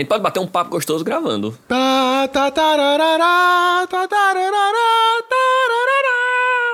[0.00, 1.58] A gente pode bater um papo gostoso gravando.
[1.68, 2.74] Tá, tá, tá.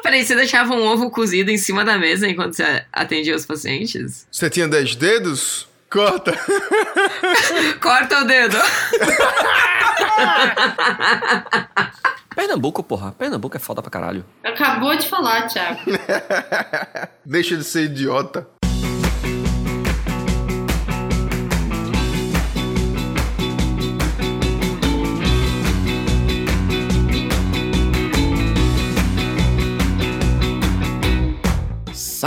[0.01, 4.29] Peraí, você deixava um ovo cozido em cima da mesa enquanto você atendia os pacientes?
[4.31, 5.67] Você tinha 10 dedos?
[5.91, 6.39] Corta.
[7.83, 8.59] Corta o dedo!
[12.33, 13.11] Pernambuco, porra.
[13.11, 14.25] Pernambuco é foda pra caralho.
[14.45, 15.81] Acabou de falar, Thiago.
[17.27, 18.47] Deixa de ser idiota.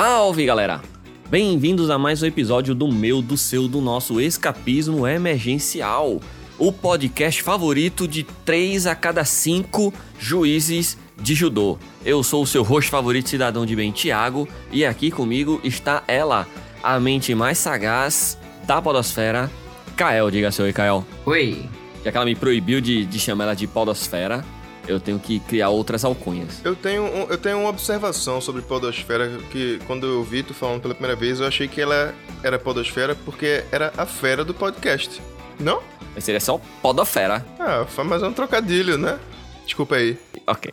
[0.02, 0.82] Salve, galera!
[1.30, 6.22] Bem-vindos a mais um episódio do meu, do seu, do nosso Escapismo Emergencial,
[6.58, 11.78] o podcast favorito de 3 a cada 5 juízes de judô.
[12.06, 16.48] Eu sou o seu host favorito, cidadão de bem, Thiago, e aqui comigo está ela,
[16.82, 19.52] a mente mais sagaz da podosfera,
[19.98, 20.32] Kael.
[20.32, 21.06] Diga seu oi, Kael.
[21.26, 21.66] Oi.
[22.06, 24.46] Já que ela me proibiu de, de chamar ela de podosfera,
[24.90, 26.60] eu tenho que criar outras alcunhas.
[26.64, 30.82] Eu tenho, um- eu tenho uma observação sobre podosfera que quando eu vi tu falando
[30.82, 35.22] pela primeira vez, eu achei que ela era podosfera porque era a fera do podcast.
[35.60, 35.82] Não?
[36.16, 37.46] Mas seria só podofera.
[37.60, 39.20] Ah, foi mais um trocadilho, né?
[39.66, 40.18] Desculpa aí.
[40.48, 40.72] Ok.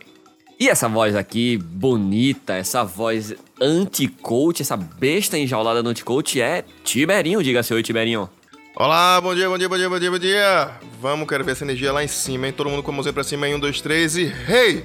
[0.59, 7.43] E essa voz aqui, bonita, essa voz anti-coach, essa besta enjaulada no anti-coach é Tiberinho,
[7.43, 8.27] diga seu oi, Tiberinho.
[8.79, 10.71] Olá, bom dia, bom dia, bom dia, bom dia, bom dia.
[11.01, 12.53] Vamos, quero ver essa energia lá em cima, hein?
[12.55, 14.25] Todo mundo com a mãozinha pra cima em um, dois, três e...
[14.47, 14.83] Hey!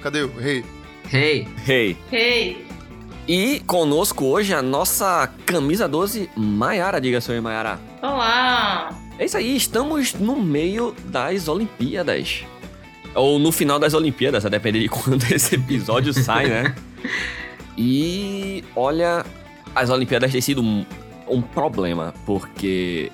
[0.00, 0.64] Cadê o rei?
[1.12, 1.48] Hey.
[1.66, 1.96] Hey.
[2.12, 2.64] Hey,
[3.26, 7.80] E conosco hoje a nossa camisa 12, Maiara, diga seu oi, Maiara.
[8.00, 8.96] olá.
[9.18, 12.44] É isso aí, estamos no meio das Olimpíadas.
[13.12, 16.74] Ou no final das Olimpíadas, a depender de quando esse episódio sai, né?
[17.76, 19.24] E olha,
[19.74, 20.84] as Olimpíadas têm sido um,
[21.26, 23.10] um problema, porque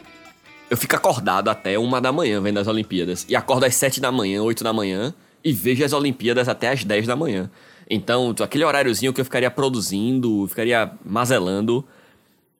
[0.70, 3.26] eu fico acordado até uma da manhã vendo as Olimpíadas.
[3.28, 6.84] E acordo às sete da manhã, oito da manhã, e vejo as Olimpíadas até às
[6.84, 7.50] 10 da manhã.
[7.88, 11.86] Então, aquele horáriozinho que eu ficaria produzindo, ficaria mazelando,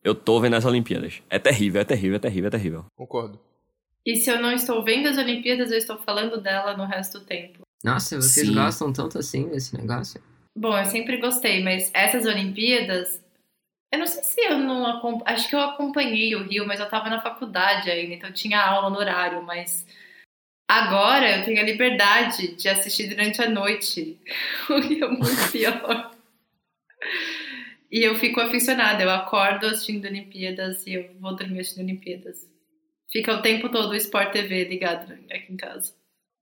[0.02, 1.20] eu tô vendo as Olimpíadas.
[1.28, 2.84] É terrível, é terrível, é terrível, é terrível.
[2.96, 3.38] Concordo.
[4.06, 7.26] E se eu não estou vendo as Olimpíadas, eu estou falando dela no resto do
[7.26, 7.60] tempo.
[7.84, 8.54] Nossa, vocês Sim.
[8.54, 10.20] gostam tanto assim desse negócio?
[10.56, 13.20] Bom, eu sempre gostei, mas essas Olimpíadas,
[13.90, 16.88] eu não sei se eu não acompanhei, acho que eu acompanhei o Rio, mas eu
[16.88, 19.86] tava na faculdade ainda, então eu tinha aula no horário, mas
[20.68, 24.18] agora eu tenho a liberdade de assistir durante a noite,
[24.68, 26.10] o que é muito pior.
[27.90, 32.46] E eu fico aficionada, eu acordo assistindo Olimpíadas e eu vou dormir assistindo Olimpíadas.
[33.10, 35.94] Fica o tempo todo o Sport TV ligado aqui em casa.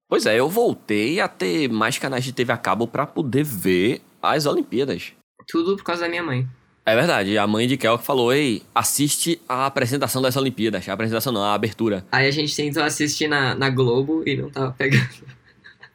[0.08, 4.02] Pois é, eu voltei a ter mais canais de TV a cabo pra poder ver
[4.20, 5.12] as Olimpíadas.
[5.46, 6.48] Tudo por causa da minha mãe.
[6.88, 10.88] É verdade, a mãe de Kel que falou, ei, assiste a apresentação das Olimpíadas.
[10.88, 12.06] A apresentação não, a abertura.
[12.12, 15.08] Aí a gente tentou assistir na, na Globo e não tava pegando.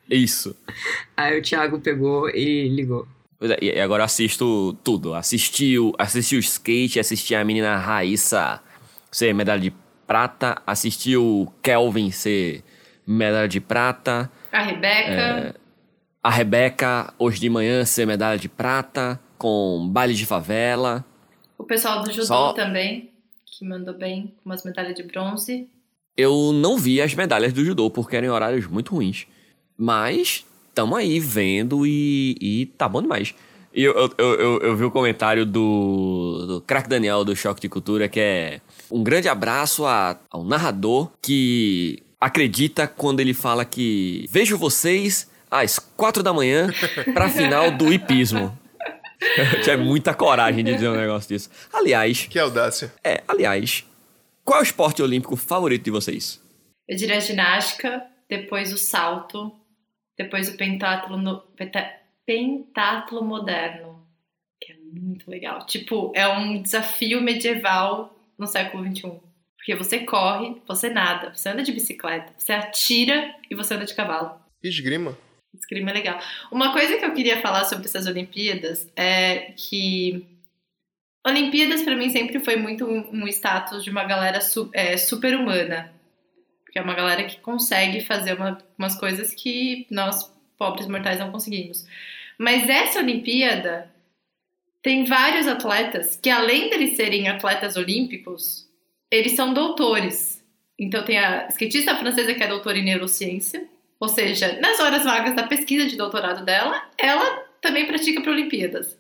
[0.10, 0.54] Isso.
[1.16, 3.08] Aí o Thiago pegou e ligou.
[3.40, 5.14] Pois é, e agora eu assisto tudo.
[5.14, 8.62] Assisti o, assisti o skate, assisti a menina Raíssa
[9.10, 9.74] ser medalha de
[10.06, 12.66] prata, assisti o Kelvin ser
[13.08, 15.56] medalha de prata, A Rebeca,
[16.22, 21.04] a Rebeca hoje de manhã ser medalha de prata, com baile de favela.
[21.58, 23.10] o pessoal do judô Só- também,
[23.46, 25.68] que mandou bem, com umas medalhas de bronze.
[26.16, 29.26] Eu não vi as medalhas do judô porque eram em horários muito ruins.
[29.78, 33.34] Mas tamo aí vendo e, e tá bom demais.
[33.74, 37.70] E eu, eu, eu, eu- vi o comentário do, do craque Daniel do Choque de
[37.70, 44.28] Cultura que é um grande abraço a- ao narrador que acredita quando ele fala que
[44.30, 46.70] vejo vocês às quatro da manhã
[47.14, 48.56] pra final do hipismo.
[49.64, 51.50] Tinha muita coragem de dizer um negócio disso.
[51.72, 52.92] Aliás, Que audácia.
[53.04, 53.86] é, aliás,
[54.44, 56.42] qual é o esporte olímpico favorito de vocês?
[56.88, 59.52] Eu diria a ginástica, depois o salto,
[60.18, 61.90] depois o pentatlo, no, penta-
[62.26, 64.06] pentatlo moderno,
[64.60, 65.66] que é muito legal.
[65.66, 69.20] Tipo, é um desafio medieval no século XXI.
[69.58, 73.94] Porque você corre, você nada, você anda de bicicleta, você atira e você anda de
[73.94, 74.34] cavalo.
[74.64, 75.16] Esgrima.
[75.54, 76.20] Esgrima é legal.
[76.52, 80.26] Uma coisa que eu queria falar sobre essas Olimpíadas é que
[81.26, 85.36] Olimpíadas pra mim sempre foi muito um, um status de uma galera su, é, super
[85.36, 85.92] humana.
[86.64, 91.32] Porque é uma galera que consegue fazer uma- umas coisas que nós, pobres mortais, não
[91.32, 91.86] conseguimos.
[92.38, 93.92] Mas essa Olimpíada
[94.82, 98.68] tem vários atletas que, além deles serem atletas olímpicos,
[99.12, 100.42] eles são doutores.
[100.80, 103.68] Então tem a skatista francesa que é doutora em neurociência,
[104.02, 108.98] ou seja, nas horas vagas da pesquisa de doutorado dela, ela também pratica para Olimpíadas.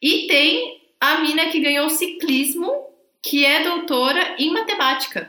[0.00, 2.72] E tem a mina que ganhou ciclismo,
[3.20, 5.28] que é doutora em matemática.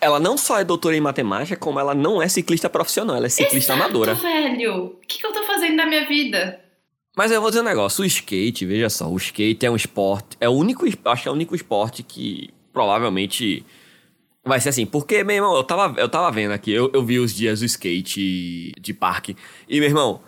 [0.00, 3.30] ela não só é doutora em matemática, como ela não é ciclista profissional, ela é
[3.30, 4.14] ciclista Exato, amadora.
[4.14, 4.84] velho.
[4.84, 6.60] O que, que eu tô fazendo na minha vida?
[7.16, 10.36] Mas eu vou dizer um negócio, o skate, veja só, o skate é um esporte,
[10.40, 13.64] é o único, acho que é o único esporte que provavelmente
[14.48, 17.18] vai ser assim, porque, meu irmão, eu tava, eu tava vendo aqui, eu, eu vi
[17.18, 19.36] os dias do skate de parque,
[19.68, 20.20] e, meu irmão,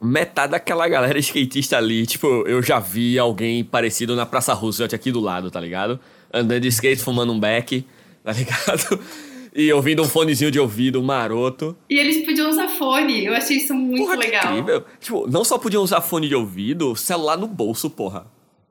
[0.00, 5.10] metade daquela galera skatista ali, tipo, eu já vi alguém parecido na Praça Roosevelt aqui
[5.10, 5.98] do lado, tá ligado?
[6.32, 7.84] Andando de skate, fumando um beck,
[8.22, 9.00] tá ligado?
[9.56, 11.76] E ouvindo um fonezinho de ouvido maroto.
[11.88, 13.24] E eles podiam usar fone.
[13.24, 14.58] Eu achei isso muito Porra, que legal.
[14.58, 14.84] incrível.
[15.00, 18.26] Tipo, não só podiam usar fone de ouvido, celular no bolso, porra.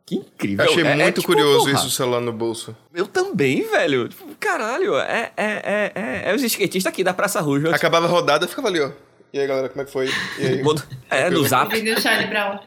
[0.06, 0.66] Que incrível.
[0.66, 2.76] Achei É- é muito tipo, curioso porra, isso, o celular no bolso.
[2.94, 4.10] Eu também, velho.
[4.10, 7.74] Tipo, caralho, é, é, é, é, é os skatistas aqui da Praça Roosevelt.
[7.76, 8.92] Acabava a rodada, ficava ali, ó.
[9.32, 10.08] E aí, galera, como é que foi?
[10.38, 10.62] E aí?
[11.10, 11.74] É, no zap.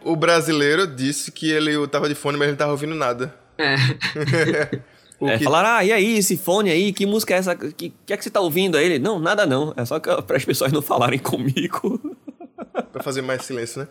[0.03, 0.13] O.
[0.13, 3.35] O brasileiro disse que ele tava de fone, mas ele não tava ouvindo nada.
[3.59, 3.77] É.
[5.19, 7.57] O É, que falaram, ah, e aí, esse fone aí, que música é essa?
[7.57, 8.77] Que, que é que você tá ouvindo?
[8.77, 9.73] Aí ele, não, nada não.
[9.75, 11.99] É só para as pessoas não falarem comigo.
[12.93, 13.89] Pra fazer mais silêncio, né?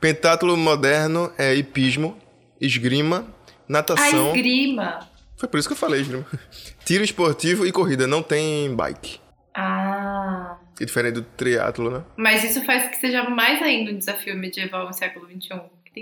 [0.00, 2.16] Pentátulo moderno é hipismo,
[2.60, 3.26] esgrima,
[3.68, 4.28] A natação.
[4.34, 5.08] esgrima.
[5.36, 6.26] Foi por isso que eu falei esgrima.
[6.84, 9.18] Tiro esportivo e corrida, não tem bike.
[9.54, 10.56] Ah.
[10.80, 12.02] É diferente do triatlo, né?
[12.16, 15.60] Mas isso faz que seja mais ainda um desafio medieval no século XXI.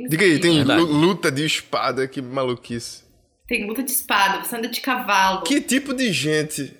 [0.09, 0.83] Diga aí, tem Verdade.
[0.83, 3.03] luta de espada, que maluquice.
[3.49, 5.43] Tem luta de espada, você anda de cavalo.
[5.43, 6.77] Que tipo de gente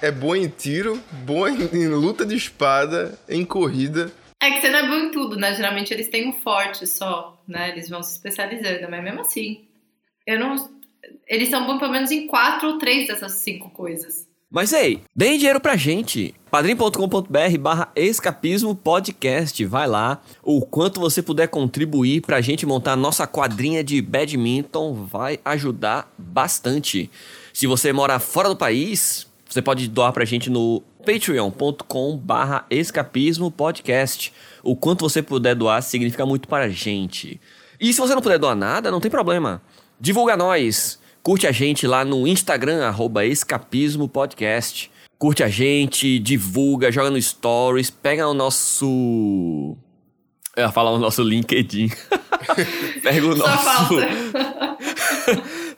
[0.00, 4.10] é boa em tiro, boa em luta de espada, em corrida?
[4.46, 5.52] É que você não é bom em tudo, né?
[5.54, 7.70] Geralmente eles têm um forte só, né?
[7.70, 9.64] Eles vão se especializando, mas mesmo assim.
[10.24, 10.70] Eu não.
[11.26, 14.28] Eles são bons pelo menos em quatro ou três dessas cinco coisas.
[14.48, 16.32] Mas ei, deem dinheiro pra gente.
[16.48, 19.64] padrim.com.br barra escapismo podcast.
[19.64, 20.22] Vai lá.
[20.44, 27.10] O quanto você puder contribuir pra gente montar nossa quadrinha de badminton vai ajudar bastante.
[27.52, 33.48] Se você mora fora do país, você pode doar pra gente no patreon.com barra escapismo
[33.48, 34.32] podcast.
[34.64, 37.40] O quanto você puder doar significa muito para a gente.
[37.80, 39.62] E se você não puder doar nada, não tem problema.
[40.00, 40.98] Divulga nós.
[41.22, 44.90] Curte a gente lá no Instagram, arroba escapismo podcast.
[45.16, 49.76] Curte a gente, divulga, joga no stories, pega o nosso...
[50.56, 51.90] Eu ia falar o nosso LinkedIn.
[53.02, 53.94] pega o nosso...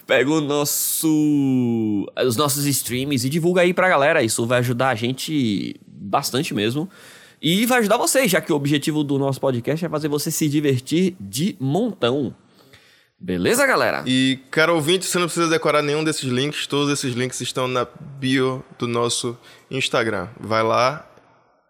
[0.08, 2.10] Pega o nosso.
[2.26, 4.22] Os nossos streams e divulga aí pra galera.
[4.22, 6.88] Isso vai ajudar a gente bastante mesmo.
[7.43, 10.49] E vai ajudar vocês, já que o objetivo do nosso podcast é fazer você se
[10.49, 12.34] divertir de montão.
[13.20, 14.02] Beleza, galera?
[14.06, 16.66] E, cara ouvinte, você não precisa decorar nenhum desses links.
[16.66, 17.87] Todos esses links estão na
[18.19, 19.37] bio do nosso
[19.70, 20.28] Instagram.
[20.40, 21.06] Vai lá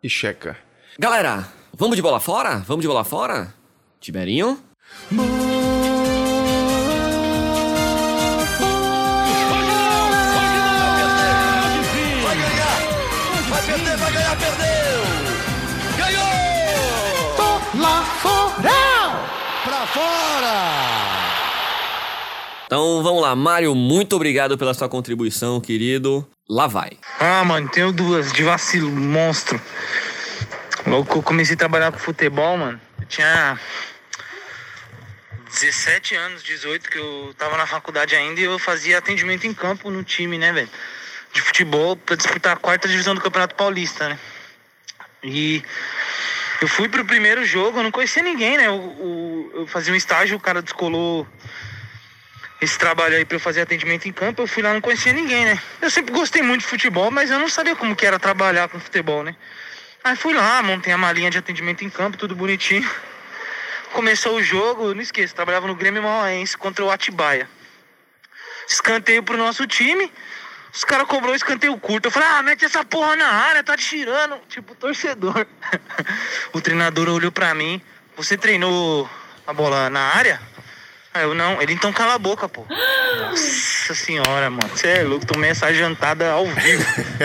[0.00, 0.56] e checa.
[0.96, 2.58] Galera, vamos de bola fora?
[2.58, 3.52] Vamos de bola fora?
[4.00, 4.60] Tiberinho?
[5.10, 5.47] Vai
[22.68, 26.28] Então vamos lá, Mário, muito obrigado pela sua contribuição, querido.
[26.46, 26.98] Lá vai.
[27.18, 29.58] Ah, mano, tenho duas de vacilo, monstro.
[30.86, 33.58] Logo que eu comecei a trabalhar com futebol, mano, eu tinha
[35.46, 39.90] 17 anos, 18, que eu tava na faculdade ainda e eu fazia atendimento em campo
[39.90, 40.68] no time, né, velho?
[41.32, 44.18] De futebol pra disputar a quarta divisão do Campeonato Paulista, né?
[45.24, 45.62] E
[46.60, 48.66] eu fui pro primeiro jogo, eu não conhecia ninguém, né?
[48.66, 51.26] Eu, o- eu fazia um estágio, o cara descolou
[52.60, 55.44] esse trabalho aí pra eu fazer atendimento em campo, eu fui lá não conhecia ninguém,
[55.44, 55.60] né?
[55.80, 58.80] Eu sempre gostei muito de futebol, mas eu não sabia como que era trabalhar com
[58.80, 59.36] futebol, né?
[60.02, 62.88] Aí fui lá, montei a malinha de atendimento em campo, tudo bonitinho.
[63.92, 67.48] Começou o jogo, não esqueço, trabalhava no Grêmio Mauaense contra o Atibaia.
[68.68, 70.12] Escanteio pro nosso time,
[70.72, 72.06] os caras cobrou escanteio curto.
[72.06, 74.38] Eu falei, ah, mete essa porra na área, tá tirando.
[74.48, 75.46] Tipo, torcedor.
[76.52, 77.80] o treinador olhou pra mim,
[78.16, 79.08] você treinou
[79.46, 80.40] a bola na área?
[81.22, 82.64] Eu, não, ele então cala a boca, pô.
[83.30, 84.68] Nossa senhora, mano.
[84.74, 86.84] Você é louco, tomei essa jantada ao vivo.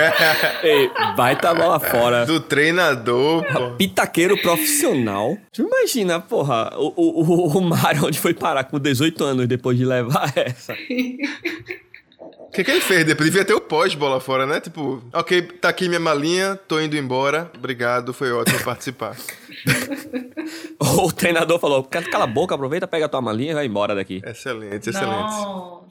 [0.64, 2.26] Ei, vai tá bola fora.
[2.26, 3.72] Do treinador, pô.
[3.72, 5.38] Pitaqueiro profissional.
[5.52, 9.78] Tu imagina, porra, o, o, o- o Mário onde foi parar com 18 anos depois
[9.78, 10.74] de levar essa.
[10.74, 13.30] O que, que ele fez depois?
[13.30, 14.60] Devia ter o pós-bola fora, né?
[14.60, 17.50] Tipo, ok, tá aqui minha malinha, tô indo embora.
[17.58, 19.16] Obrigado, foi ótimo participar.
[20.80, 24.22] O treinador falou: cala a boca, aproveita, pega a tua malinha e vai embora daqui.
[24.26, 25.12] Excelente, excelente.
[25.12, 25.84] Nossa.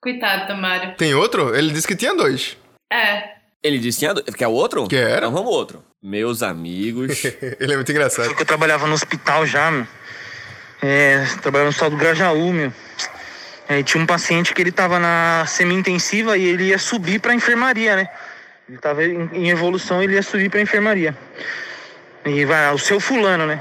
[0.00, 0.94] Coitado do Mário.
[0.96, 1.54] Tem outro?
[1.54, 2.56] Ele disse que tinha dois.
[2.92, 3.30] É.
[3.62, 4.86] Ele disse: tinha do- quer outro?
[4.88, 5.16] Quero.
[5.18, 5.84] Então vamos outro.
[6.02, 7.24] Meus amigos.
[7.58, 8.28] Ele é muito engraçado.
[8.28, 9.86] Porque eu trabalhava no hospital já, meu.
[10.80, 12.72] É, trabalhava no hospital do Grajaú, meu.
[13.68, 17.96] É, tinha um paciente que ele tava na semi-intensiva e ele ia subir pra enfermaria,
[17.96, 18.08] né?
[18.68, 21.14] Ele tava em, em evolução, ele ia subir pra enfermaria.
[22.24, 23.60] E vai, o seu fulano, né?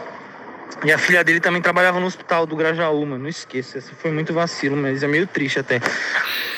[0.83, 3.23] E a filha dele também trabalhava no hospital do Grajaú, mano.
[3.23, 5.79] Não esqueça, esse foi muito vacilo, mas é meio triste até.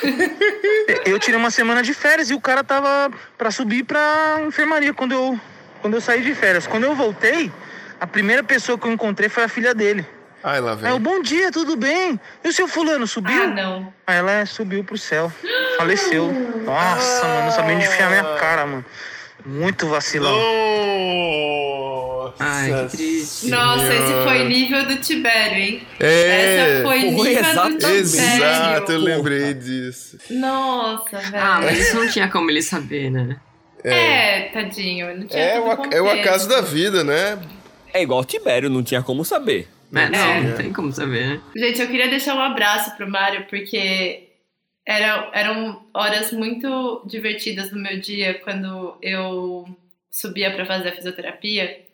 [1.06, 5.14] eu tirei uma semana de férias e o cara tava pra subir pra enfermaria quando
[5.14, 5.40] eu,
[5.82, 6.68] quando eu saí de férias.
[6.68, 7.52] Quando eu voltei,
[8.00, 10.06] a primeira pessoa que eu encontrei foi a filha dele.
[10.44, 10.92] Ai, lá Aí vem.
[10.92, 12.20] eu, bom dia, tudo bem?
[12.44, 13.44] E o seu fulano subiu?
[13.44, 13.94] Ah, não.
[14.08, 15.32] Aí ela subiu pro céu.
[15.78, 16.32] Faleceu.
[16.66, 18.86] Nossa, mano, não sabia onde enfiar minha cara, mano.
[19.46, 20.34] Muito vacilão.
[22.40, 23.48] Nossa Ai, que triste.
[23.48, 25.82] Nossa, esse foi nível do Tibério, hein?
[26.00, 27.78] É, Essa foi foi nível exatamente.
[27.78, 28.36] do Tibério.
[28.36, 29.16] Exato, eu Porra.
[29.16, 30.18] lembrei disso.
[30.32, 31.38] Nossa, velho.
[31.44, 33.38] Ah, mas isso não tinha como ele saber, né?
[33.84, 35.18] É, tadinho.
[35.18, 37.40] Não tinha É o, é o acaso da vida, né?
[37.94, 39.68] É igual o Tibério, não tinha como saber.
[39.92, 40.42] Mas, não, É.
[40.42, 41.42] não tem como saber, né?
[41.56, 44.28] Gente, eu queria deixar um abraço pro Mário, porque
[44.88, 49.66] era, eram horas muito divertidas no meu dia quando eu
[50.12, 51.86] subia pra fazer a fisioterapia.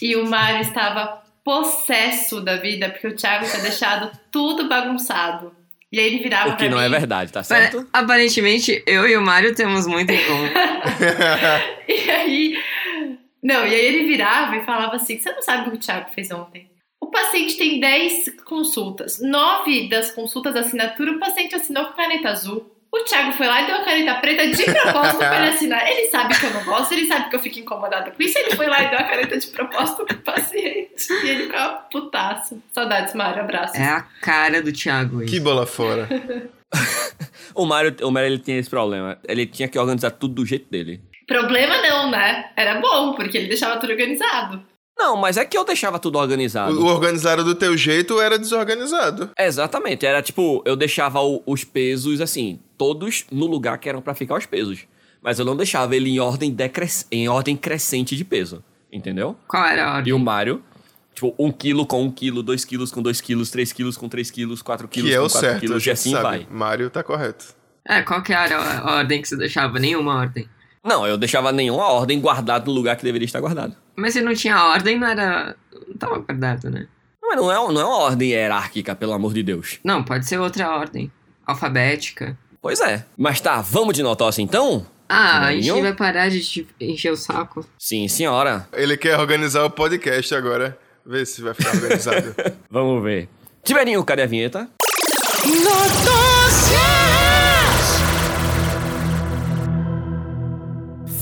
[0.00, 5.54] E o Mário estava possesso da vida, porque o Thiago tinha deixado tudo bagunçado.
[5.92, 7.86] E aí ele virava O que pra não mim, é verdade, tá Mas, certo?
[7.92, 10.48] aparentemente, eu e o Mário temos muito em comum.
[11.88, 12.58] E aí.
[13.42, 16.10] Não, e aí ele virava e falava assim: você não sabe o que o Thiago
[16.12, 16.68] fez ontem.
[17.00, 19.20] O paciente tem 10 consultas.
[19.20, 22.75] Nove das consultas assinatura, o paciente assinou com caneta azul.
[22.96, 25.86] O Thiago foi lá e deu a caneta preta de propósito pra ele assinar.
[25.86, 28.38] Ele sabe que eu não gosto, ele sabe que eu fico incomodada com isso.
[28.38, 31.12] Ele foi lá e deu a caneta de propósito pro paciente.
[31.24, 32.62] E ele ficava putaço.
[32.72, 33.42] Saudades, Mário.
[33.42, 33.76] Abraço.
[33.76, 35.44] É a cara do Thiago que isso.
[35.44, 36.08] bola fora.
[37.54, 39.18] O Mário, o Mário ele tinha esse problema.
[39.26, 41.00] Ele tinha que organizar tudo do jeito dele.
[41.26, 42.50] Problema não, né?
[42.54, 44.62] Era bom, porque ele deixava tudo organizado.
[44.98, 46.80] Não, mas é que eu deixava tudo organizado.
[46.80, 49.30] O organizado do teu jeito era desorganizado.
[49.38, 54.14] Exatamente, era tipo, eu deixava o- os pesos assim, todos no lugar que eram pra
[54.14, 54.80] ficar os pesos.
[55.22, 57.06] Mas eu não deixava ele em ordem, decres...
[57.10, 58.62] em ordem crescente de peso,
[58.92, 59.36] entendeu?
[59.46, 60.12] Qual era a E ordem?
[60.14, 60.62] o Mário,
[61.14, 64.30] tipo, um quilo com um quilo, dois quilos com dois quilos, três quilos com três
[64.30, 66.22] quilos, quatro quilos Que é com o quatro certo, a quilos, e assim sabe.
[66.22, 66.46] vai.
[66.50, 67.44] Mário tá correto.
[67.84, 69.78] É, qual que era a ordem que você deixava?
[69.78, 70.48] Nenhuma ordem.
[70.86, 73.74] Não, eu deixava nenhuma ordem guardada no lugar que deveria estar guardado.
[73.96, 75.56] Mas se não tinha ordem, não era...
[75.88, 76.86] Não tava guardado, né?
[77.20, 79.78] Não, mas não é, não é uma ordem hierárquica, pelo amor de Deus.
[79.82, 81.10] Não, pode ser outra ordem.
[81.44, 82.38] Alfabética.
[82.62, 83.04] Pois é.
[83.16, 84.86] Mas tá, vamos de notócia então?
[85.08, 85.82] Ah, a gente Não?
[85.82, 87.64] vai parar de encher o saco.
[87.78, 88.68] Sim, senhora.
[88.72, 90.76] Ele quer organizar o podcast agora.
[91.04, 92.34] Vê se vai ficar organizado.
[92.68, 93.28] Vamos ver.
[93.62, 94.68] Tiberinho, cadê a vinheta?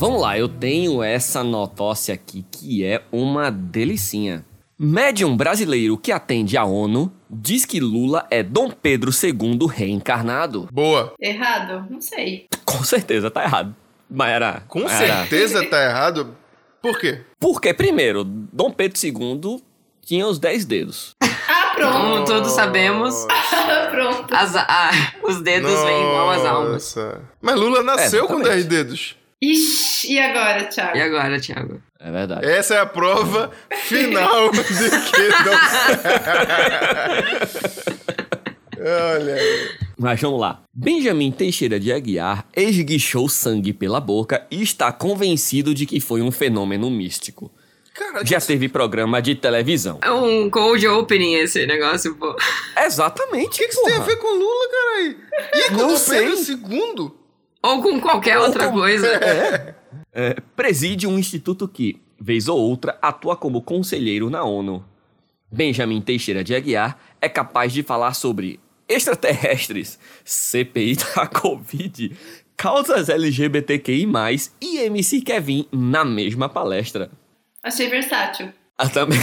[0.04, 4.44] Vamos lá, eu tenho essa notócia aqui que é uma delicinha.
[4.78, 10.68] Médium brasileiro que atende a ONU diz que Lula é Dom Pedro II reencarnado.
[10.70, 11.14] Boa.
[11.18, 11.86] Errado?
[11.88, 12.46] Não sei.
[12.66, 13.74] Com certeza tá errado.
[14.10, 14.60] Mas era.
[14.68, 16.36] Com era- certeza tá errado.
[16.82, 17.22] Por quê?
[17.40, 19.62] Porque, primeiro, Dom Pedro II
[20.04, 21.12] tinha os 10 dedos.
[21.22, 21.92] Ah, pronto.
[21.96, 24.34] Como todos sabemos, Ah, pronto.
[24.34, 24.90] as- a-
[25.22, 26.72] os dedos vêm igual às almas.
[26.72, 27.22] Nossa.
[27.40, 28.54] Mas Lula nasceu com Exatamente.
[28.54, 29.16] 10 dedos.
[29.52, 30.96] Ixi, e agora, Thiago?
[30.96, 31.82] E agora, Thiago?
[32.00, 32.46] É verdade.
[32.46, 33.50] Essa é a prova
[33.86, 35.54] final de que não...
[39.16, 39.68] Olha aí.
[39.96, 40.62] Mas vamos lá.
[40.74, 46.30] Benjamin Teixeira de Aguiar esguichou sangue pela boca e está convencido de que foi um
[46.30, 47.50] fenômeno místico.
[47.94, 50.00] Cara, Já teve programa de televisão.
[50.02, 52.36] É um cold opening esse negócio, pô.
[52.84, 55.16] Exatamente, o que, que isso tem a ver com Lula, caralho?
[55.54, 56.28] E com Não sei.
[56.28, 57.23] Pedro II?
[57.64, 59.08] Ou com qualquer Ou outra com- coisa.
[60.16, 64.84] É, preside um instituto que, vez ou outra, atua como conselheiro na ONU.
[65.50, 72.16] Benjamin Teixeira de Aguiar é capaz de falar sobre extraterrestres, CPI da Covid,
[72.56, 74.06] causas LGBTQI+,
[74.60, 77.10] e MC Kevin na mesma palestra.
[77.60, 78.52] Achei versátil.
[78.78, 79.18] Ah, também.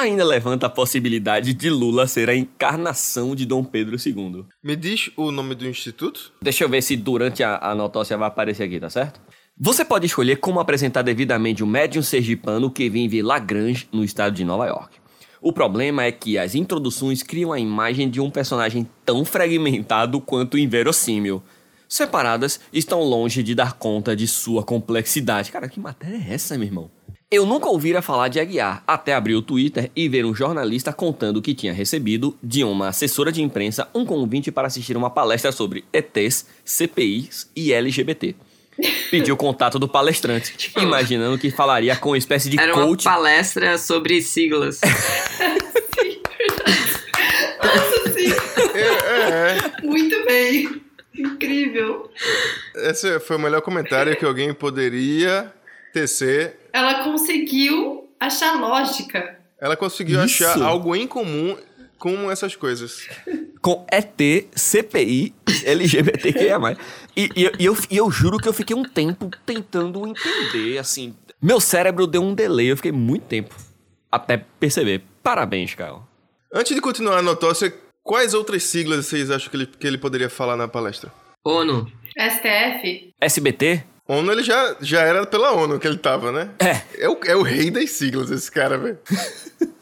[0.00, 4.46] Ainda levanta a possibilidade de Lula ser a encarnação de Dom Pedro II.
[4.64, 6.32] Me diz o nome do instituto?
[6.40, 9.20] Deixa eu ver se durante a, a notócia vai aparecer aqui, tá certo?
[9.58, 14.42] Você pode escolher como apresentar devidamente o médium sergipano que vive Lagrange, no estado de
[14.42, 14.96] Nova York.
[15.38, 20.56] O problema é que as introduções criam a imagem de um personagem tão fragmentado quanto
[20.56, 21.42] inverossímil.
[21.86, 25.52] Separadas, estão longe de dar conta de sua complexidade.
[25.52, 26.90] Cara, que matéria é essa, meu irmão?
[27.32, 31.40] Eu nunca ouvira falar de Aguiar, até abrir o Twitter e ver um jornalista contando
[31.40, 35.84] que tinha recebido, de uma assessora de imprensa, um convite para assistir uma palestra sobre
[35.92, 38.34] ETs, CPIs e LGBT.
[39.12, 43.04] Pediu o contato do palestrante, imaginando que falaria com uma espécie de Era uma coach.
[43.04, 44.80] palestra sobre siglas.
[47.62, 48.32] Nossa, sim.
[48.74, 49.86] É, é.
[49.86, 50.82] Muito bem.
[51.16, 52.10] Incrível.
[52.74, 55.52] Esse foi o melhor comentário que alguém poderia
[55.92, 56.56] tecer.
[56.72, 59.38] Ela conseguiu achar lógica.
[59.60, 60.44] Ela conseguiu Isso.
[60.44, 61.56] achar algo em comum
[61.98, 63.08] com essas coisas.
[63.60, 64.18] Com ET,
[64.54, 65.34] CPI,
[65.64, 66.58] LGBTQIA+.
[67.16, 71.14] E, e, e eu, e eu juro que eu fiquei um tempo tentando entender, assim...
[71.42, 73.54] Meu cérebro deu um delay, eu fiquei muito tempo
[74.10, 75.02] até perceber.
[75.22, 76.02] Parabéns, Caio.
[76.52, 77.72] Antes de continuar a notócia,
[78.02, 81.12] quais outras siglas vocês acham que ele, que ele poderia falar na palestra?
[81.44, 81.90] ONU.
[82.18, 83.14] STF.
[83.20, 83.84] SBT?
[84.10, 86.50] ONU, ele já, já era pela ONU que ele tava, né?
[86.58, 87.04] É.
[87.04, 88.98] É o, é o rei das siglas, esse cara, velho.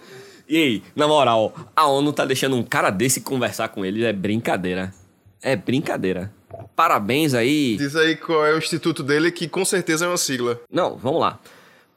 [0.51, 4.15] E aí, na moral, a ONU tá deixando um cara desse conversar com ele, é
[4.15, 4.95] brincadeira.
[5.43, 6.33] É brincadeira.
[6.75, 7.77] Parabéns aí.
[7.77, 10.59] Diz aí qual é o instituto dele, que com certeza é uma sigla.
[10.73, 11.39] Não, vamos lá.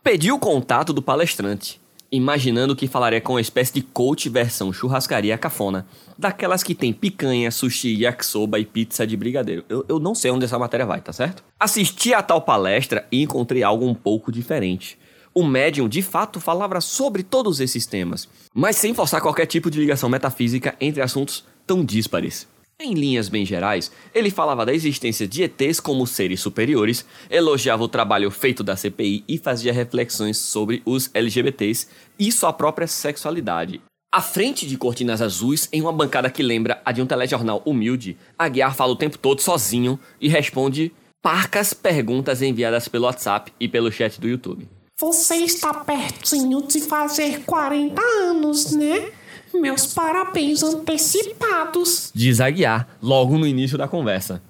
[0.04, 1.81] Pedi o contato do palestrante,
[2.12, 5.86] imaginando que falaria com uma espécie de coach versão churrascaria cafona,
[6.18, 9.63] daquelas que tem picanha, sushi, yakisoba e pizza de brigadeiro.
[9.70, 11.41] Eu, eu não sei onde essa matéria vai, tá certo?
[11.58, 15.00] Assisti a tal palestra e encontrei algo um pouco diferente.
[15.34, 19.80] O médium de fato falava sobre todos esses temas, mas sem forçar qualquer tipo de
[19.80, 22.46] ligação metafísica entre assuntos tão díspares.
[22.84, 27.88] Em linhas bem gerais, ele falava da existência de ETs como seres superiores, elogiava o
[27.88, 33.80] trabalho feito da CPI e fazia reflexões sobre os LGBTs e sua própria sexualidade.
[34.12, 38.18] À frente de cortinas azuis, em uma bancada que lembra a de um telejornal humilde,
[38.38, 43.92] Aguiar fala o tempo todo sozinho e responde parcas perguntas enviadas pelo WhatsApp e pelo
[43.92, 44.68] chat do YouTube.
[45.00, 49.12] Você está pertinho de fazer 40 anos, né?
[49.53, 52.12] Meus parabéns antecipados.
[52.13, 54.41] diz Aguiar logo no início da conversa.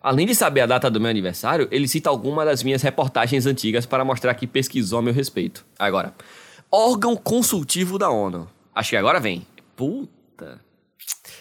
[0.00, 3.84] Além de saber a data do meu aniversário, ele cita alguma das minhas reportagens antigas
[3.84, 5.66] para mostrar que pesquisou a meu respeito.
[5.78, 6.14] Agora,
[6.70, 8.48] órgão consultivo da ONU.
[8.74, 9.46] Acho que agora vem.
[9.74, 10.60] Puta.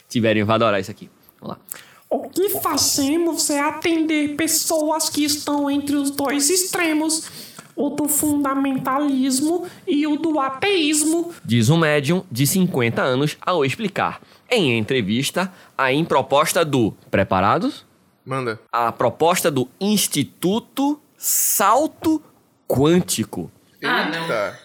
[0.10, 1.10] Tiberinho vai adorar isso aqui.
[1.40, 1.64] Vamos lá.
[2.10, 7.30] O que fazemos é atender pessoas que estão entre os dois extremos,
[7.78, 11.32] o do fundamentalismo e o do ateísmo.
[11.46, 16.92] Diz um médium de 50 anos ao explicar, em entrevista, a improposta do.
[17.12, 17.86] Preparados?
[18.26, 18.60] Manda.
[18.72, 22.22] A proposta do Instituto Salto
[22.68, 23.50] Quântico.
[23.84, 24.24] Ah, não.
[24.24, 24.60] Eita.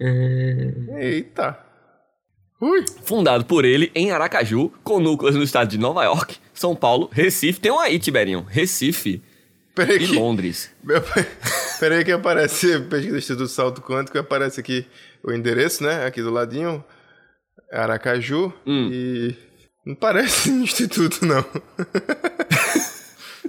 [0.98, 1.58] Eita.
[2.60, 2.82] Ui.
[3.04, 7.60] Fundado por ele em Aracaju, com núcleos no estado de Nova York, São Paulo, Recife.
[7.60, 8.46] Tem um aí, Tiberinho.
[8.48, 9.22] Recife
[9.74, 10.70] Peraí e que, Londres.
[11.80, 14.86] peraí que aparece pesquisa do Instituto Salto Quântico, aparece aqui
[15.22, 16.06] o endereço, né?
[16.06, 16.84] Aqui do ladinho.
[17.72, 18.52] Aracaju.
[18.66, 18.88] Hum.
[18.92, 19.36] E.
[19.84, 21.40] Não parece um instituto, não.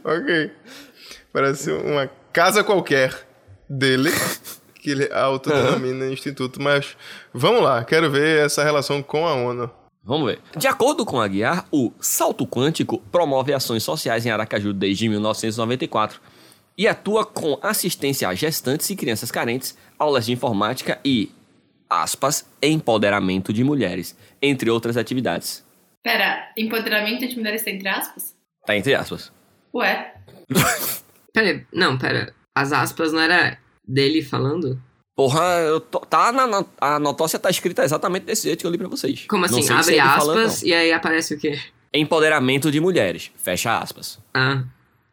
[0.03, 0.51] ok.
[1.31, 3.13] Parece uma casa qualquer
[3.69, 4.09] dele,
[4.81, 6.97] que ele autodenomina instituto, mas
[7.33, 9.69] vamos lá, quero ver essa relação com a ONU.
[10.05, 10.39] Vamos ver.
[10.55, 16.21] De acordo com a Guiar, o Salto Quântico promove ações sociais em Aracaju desde 1994
[16.77, 21.31] e atua com assistência a gestantes e crianças carentes, aulas de informática e,
[21.89, 25.65] aspas, empoderamento de mulheres, entre outras atividades.
[26.03, 28.35] Pera, empoderamento de mulheres entre aspas?
[28.63, 29.31] Tá entre aspas.
[29.73, 30.13] Ué.
[31.33, 32.33] Pera, não, pera.
[32.55, 34.81] As aspas não era dele falando?
[35.15, 38.71] Porra, eu tô- tá na, na- a notócia tá escrita exatamente desse jeito que eu
[38.71, 39.25] li pra vocês.
[39.29, 39.67] Como assim?
[39.71, 40.69] Abre falando, aspas não.
[40.69, 41.57] e aí aparece o quê?
[41.93, 44.19] Empoderamento de mulheres, fecha aspas.
[44.33, 44.63] Ah,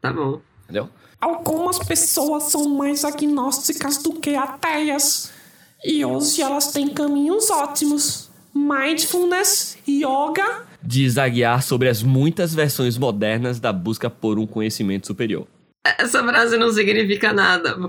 [0.00, 0.40] tá bom.
[0.64, 0.88] Entendeu?
[1.20, 5.30] Algumas pessoas são mais agnósticas do que ateias.
[5.84, 8.28] E hoje elas têm caminhos ótimos.
[8.52, 10.66] Mindfulness, yoga.
[10.82, 15.46] Diz a Guiar sobre as muitas versões modernas da busca por um conhecimento superior.
[15.84, 17.76] Essa frase não significa nada.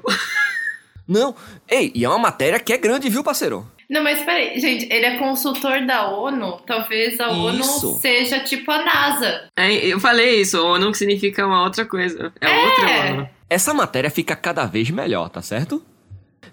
[1.08, 1.36] Não,
[1.70, 3.68] ei, e é uma matéria que é grande, viu, parceiro?
[3.90, 6.60] Não, mas peraí, gente, ele é consultor da ONU.
[6.66, 7.88] Talvez a Isso.
[7.90, 9.50] ONU seja tipo a NASA.
[9.58, 12.32] É, eu falei isso, ONU significa uma outra coisa.
[12.40, 13.30] É, outra ONU.
[13.50, 15.84] Essa matéria fica cada vez melhor, tá certo?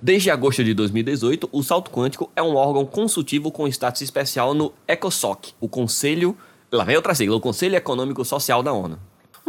[0.02, 4.72] Desde agosto de 2018, o Salto Quântico é um órgão consultivo com status especial no
[4.88, 6.36] ECOSOC, o Conselho.
[6.72, 8.98] Lá vem outra sigla, o Conselho Econômico Social da ONU.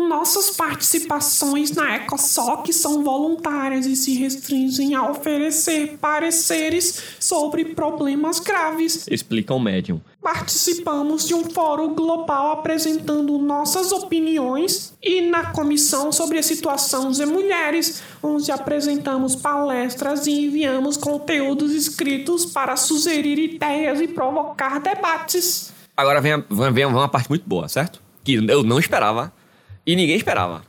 [0.07, 9.07] Nossas participações na EcoSoc são voluntárias e se restringem a oferecer pareceres sobre problemas graves.
[9.09, 10.01] Explica o médium.
[10.21, 17.25] Participamos de um fórum global apresentando nossas opiniões e na comissão sobre a situação de
[17.25, 25.71] mulheres, onde apresentamos palestras e enviamos conteúdos escritos para sugerir ideias e provocar debates.
[25.95, 28.01] Agora vem, a, vem, vem uma parte muito boa, certo?
[28.23, 29.33] Que eu não esperava
[29.85, 30.63] e ninguém esperava.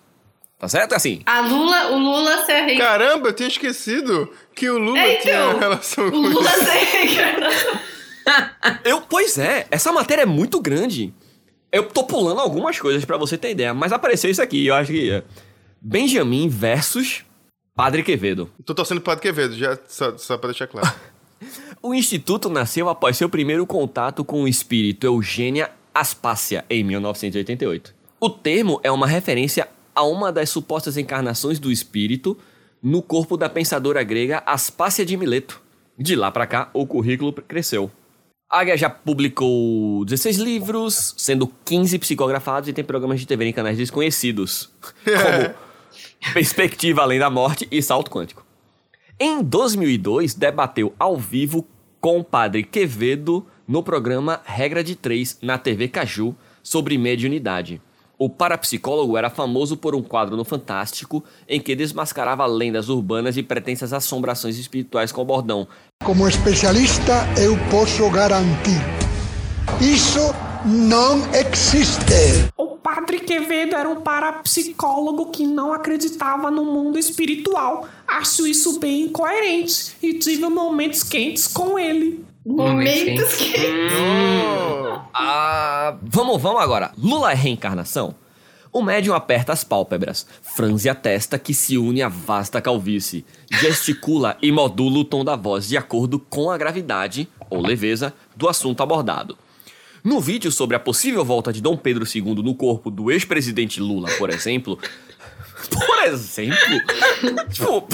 [0.58, 0.94] Tá certo?
[0.94, 2.78] Assim, A Lula, o Lula ser rei.
[2.78, 6.64] Caramba, eu tinha esquecido que o Lula É, tinha então, relação o com Lula isso.
[6.64, 7.80] ser reencarnação.
[8.84, 11.12] Eu, pois é, essa matéria é muito grande.
[11.72, 14.92] Eu tô pulando algumas coisas pra você ter ideia, mas apareceu isso aqui, eu acho
[14.92, 15.22] que é
[15.80, 17.24] Benjamin versus
[17.74, 18.48] Padre Quevedo.
[18.64, 20.88] Tô torcendo pro Padre Quevedo, já, só, só pra deixar claro.
[21.82, 27.92] O instituto nasceu após seu primeiro contato com o espírito Eugênia Aspácia em 1988.
[28.24, 32.38] O termo é uma referência a uma das supostas encarnações do espírito
[32.80, 35.60] no corpo da pensadora grega Aspácia de Mileto.
[35.98, 37.90] De lá pra cá, o currículo cresceu.
[38.48, 43.76] Águia já publicou 16 livros, sendo 15 psicografados e tem programas de TV em canais
[43.76, 44.70] desconhecidos,
[45.02, 48.46] como Perspectiva Além da Morte e Salto Quântico.
[49.18, 51.66] Em 2002, debateu ao vivo
[52.00, 57.82] com o padre Quevedo no programa Regra de Três na TV Caju sobre mediunidade.
[58.24, 63.42] O parapsicólogo era famoso por um quadro no Fantástico em que desmascarava lendas urbanas e
[63.42, 65.66] pretensas assombrações espirituais com o bordão.
[66.04, 68.80] Como especialista, eu posso garantir:
[69.80, 70.20] isso
[70.64, 72.48] não existe.
[72.56, 77.88] O Padre Quevedo era um parapsicólogo que não acreditava no mundo espiritual.
[78.06, 82.24] Acho isso bem incoerente e tive momentos quentes com ele.
[82.44, 83.54] Momentos que.
[85.14, 86.90] Ah, vamos, vamos agora.
[86.98, 88.16] Lula é reencarnação?
[88.72, 94.36] O médium aperta as pálpebras, franze a testa que se une à vasta calvície, gesticula
[94.40, 98.82] e modula o tom da voz de acordo com a gravidade, ou leveza, do assunto
[98.82, 99.36] abordado.
[100.02, 104.08] No vídeo sobre a possível volta de Dom Pedro II no corpo do ex-presidente Lula,
[104.18, 104.78] por exemplo.
[105.70, 106.58] Por exemplo?
[107.52, 107.86] tipo.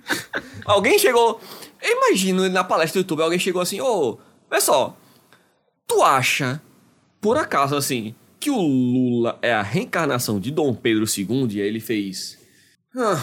[0.64, 1.38] Alguém chegou.
[1.82, 4.18] Eu imagino na palestra do YouTube, alguém chegou assim: Ô,
[4.60, 4.96] só.
[5.86, 6.60] Tu acha,
[7.20, 11.48] por acaso, assim, que o Lula é a reencarnação de Dom Pedro II?
[11.50, 12.38] E aí ele fez.
[12.96, 13.22] Ah,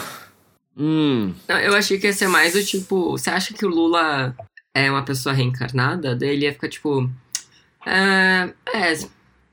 [0.76, 1.34] hum.
[1.48, 3.12] Eu achei que ia ser mais do tipo.
[3.12, 4.34] Você acha que o Lula
[4.74, 6.14] é uma pessoa reencarnada?
[6.16, 7.10] Daí ele ia ficar tipo.
[7.86, 8.52] É.
[8.74, 8.98] é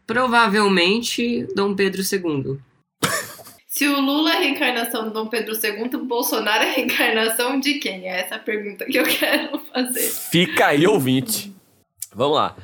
[0.05, 2.59] provavelmente Dom Pedro II.
[3.73, 7.57] Se o Lula é a reencarnação do Dom Pedro II, o Bolsonaro é a reencarnação
[7.57, 8.05] de quem?
[8.05, 10.09] É essa a pergunta que eu quero fazer.
[10.09, 11.53] Fica aí, ouvinte.
[12.13, 12.57] Vamos lá.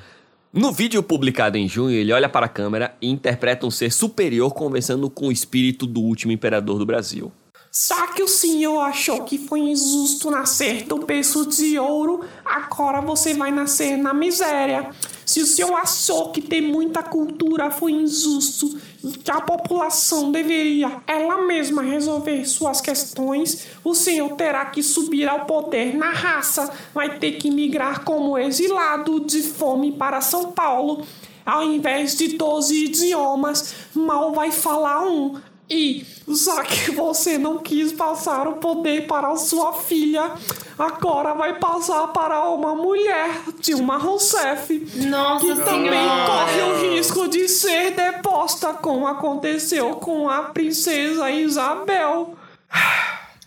[0.52, 4.54] No vídeo publicado em junho, ele olha para a câmera e interpreta um ser superior
[4.54, 7.32] conversando com o espírito do último imperador do Brasil.
[7.72, 13.34] Só que o senhor achou que foi injusto nascer do berço de ouro, agora você
[13.34, 14.90] vai nascer na miséria.
[15.26, 18.80] Se o senhor achou que ter muita cultura foi injusto,
[19.16, 25.46] que a população deveria ela mesma resolver suas questões, o senhor terá que subir ao
[25.46, 31.06] poder na raça, vai ter que migrar como exilado de fome para São Paulo.
[31.46, 35.40] Ao invés de 12 idiomas, mal vai falar um.
[35.70, 40.32] E já que você não quis passar o poder para a sua filha,
[40.80, 44.74] agora vai passar para uma mulher, Dilma Rousseff,
[45.08, 46.26] Nossa que também Senhora.
[46.26, 52.38] corre o risco de ser deposta, como aconteceu com a princesa Isabel.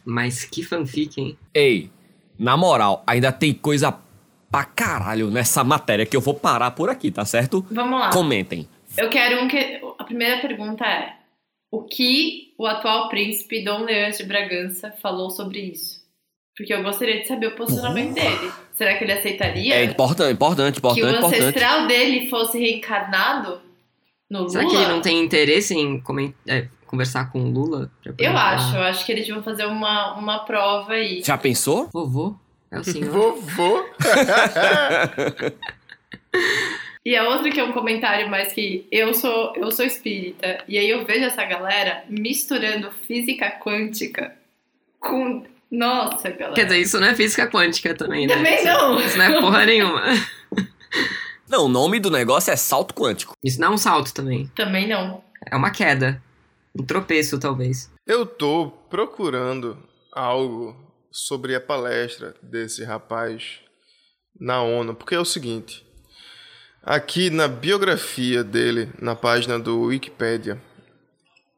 [0.04, 1.38] Mas que fanfic, hein?
[1.54, 1.90] Ei,
[2.38, 3.94] na moral, ainda tem coisa
[4.50, 7.64] pra caralho nessa matéria que eu vou parar por aqui, tá certo?
[7.70, 8.10] Vamos lá.
[8.10, 8.68] Comentem.
[8.96, 9.80] Eu quero um que.
[9.98, 11.14] A primeira pergunta é:
[11.70, 16.00] o que o atual príncipe Dom Leandro de Bragança falou sobre isso?
[16.56, 18.52] Porque eu gostaria de saber o posicionamento dele.
[18.74, 21.42] Será que ele aceitaria É importante, importante, que o importante, importante.
[21.42, 23.60] ancestral dele fosse reencarnado
[24.28, 24.50] no Lula?
[24.50, 26.02] Será que ele não tem interesse em
[26.46, 27.90] é, conversar com o Lula?
[28.18, 31.22] Eu acho, eu acho que eles vão fazer uma, uma prova aí.
[31.22, 31.88] Já pensou?
[31.92, 32.34] Vovô?
[32.70, 33.10] É o senhor.
[33.10, 33.84] Vovô.
[37.04, 40.76] E a outra que é um comentário mais que eu sou eu sou espírita e
[40.76, 44.36] aí eu vejo essa galera misturando física quântica
[44.98, 46.54] com nossa galera.
[46.54, 48.34] Quer dizer, isso não é física quântica também, né?
[48.34, 49.00] Também não.
[49.00, 50.02] Isso não é porra nenhuma.
[51.50, 53.34] Não, o nome do negócio é salto quântico.
[53.42, 54.46] Isso não é um salto também.
[54.54, 55.24] Também não.
[55.50, 56.22] É uma queda.
[56.78, 57.90] Um tropeço, talvez.
[58.06, 59.76] Eu tô procurando
[60.12, 60.76] algo
[61.10, 63.58] sobre a palestra desse rapaz
[64.38, 65.84] na ONU, porque é o seguinte.
[66.82, 70.58] Aqui na biografia dele, na página do Wikipedia,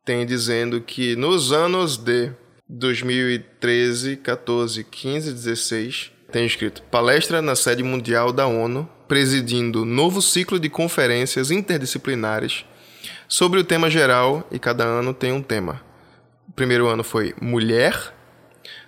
[0.05, 2.33] tem dizendo que nos anos de
[2.69, 10.59] 2013, 14, 15, 16, tem escrito palestra na sede mundial da ONU, presidindo novo ciclo
[10.59, 12.65] de conferências interdisciplinares
[13.29, 15.81] sobre o tema geral e cada ano tem um tema.
[16.49, 18.13] O primeiro ano foi mulher,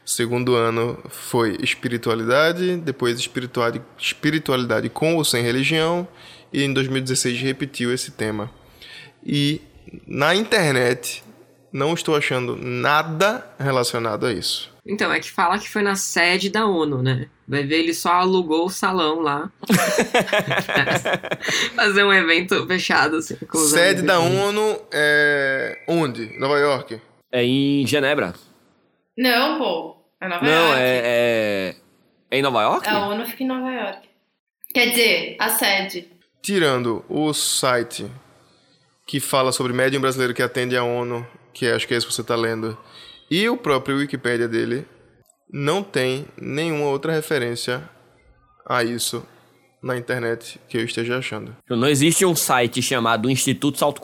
[0.04, 6.06] segundo ano foi espiritualidade, depois espiritualidade, espiritualidade com ou sem religião,
[6.52, 8.50] e em 2016 repetiu esse tema.
[9.24, 9.60] E
[10.06, 11.24] na internet,
[11.72, 14.72] não estou achando nada relacionado a isso.
[14.86, 17.28] Então, é que fala que foi na sede da ONU, né?
[17.48, 19.50] Vai ver, ele só alugou o salão lá.
[21.74, 23.36] Fazer um evento fechado, assim.
[23.54, 25.82] Sede da ONU é.
[25.88, 26.38] Onde?
[26.38, 27.00] Nova York?
[27.32, 28.34] É em Genebra.
[29.16, 29.93] Não, pô.
[30.24, 30.80] É Nova Não, York.
[30.80, 31.76] é, é.
[32.30, 32.88] É em Nova York?
[32.88, 34.08] A ONU fica em Nova York.
[34.72, 36.08] Quer dizer, a sede.
[36.42, 38.10] Tirando o site
[39.06, 42.12] que fala sobre médium brasileiro que atende a ONU, que acho que é esse que
[42.12, 42.76] você está lendo,
[43.30, 44.86] e o próprio Wikipédia dele,
[45.52, 47.86] não tem nenhuma outra referência
[48.66, 49.26] a isso
[49.82, 51.54] na internet que eu esteja achando.
[51.68, 54.00] Não existe um site chamado Instituto Salto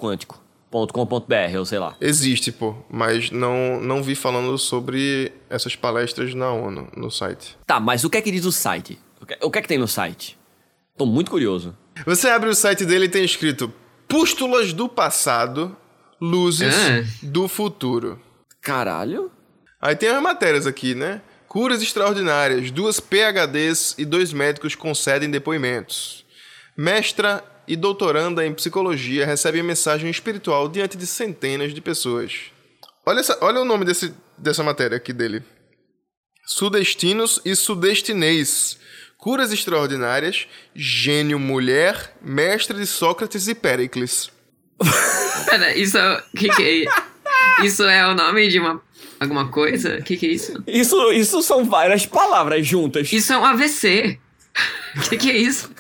[0.71, 1.97] Quântico.com.br, ou sei lá.
[2.01, 7.57] Existe, pô, mas não, não vi falando sobre essas palestras na ONU, no site.
[7.67, 8.99] Tá, mas o que é que diz o site?
[9.21, 10.39] O que, o que é que tem no site?
[10.97, 11.77] Tô muito curioso.
[12.07, 13.73] Você abre o site dele e tem escrito
[14.09, 15.77] Pústulas do passado,
[16.21, 17.05] luzes Ah.
[17.23, 18.21] do futuro.
[18.61, 19.31] Caralho.
[19.81, 21.23] Aí tem as matérias aqui, né?
[21.49, 26.25] Curas extraordinárias, duas PHDs e dois médicos concedem depoimentos.
[26.77, 32.51] Mestra e doutoranda em psicologia recebem mensagem espiritual diante de centenas de pessoas.
[33.07, 35.43] Olha, essa- olha o nome desse, dessa matéria aqui dele.
[36.47, 38.79] Sudestinos e sudestinês.
[39.17, 44.31] Curas extraordinárias, gênio mulher, mestre de Sócrates e Péricles.
[45.47, 46.25] Pera, isso é.
[46.37, 47.65] Que que é?
[47.65, 48.81] Isso é o nome de uma.
[49.21, 49.99] Alguma coisa?
[49.99, 50.65] O que, que é isso?
[50.67, 53.13] Isso, isso são várias palavras juntas.
[53.13, 54.19] Isso é um AVC.
[54.97, 55.71] O que, que é isso?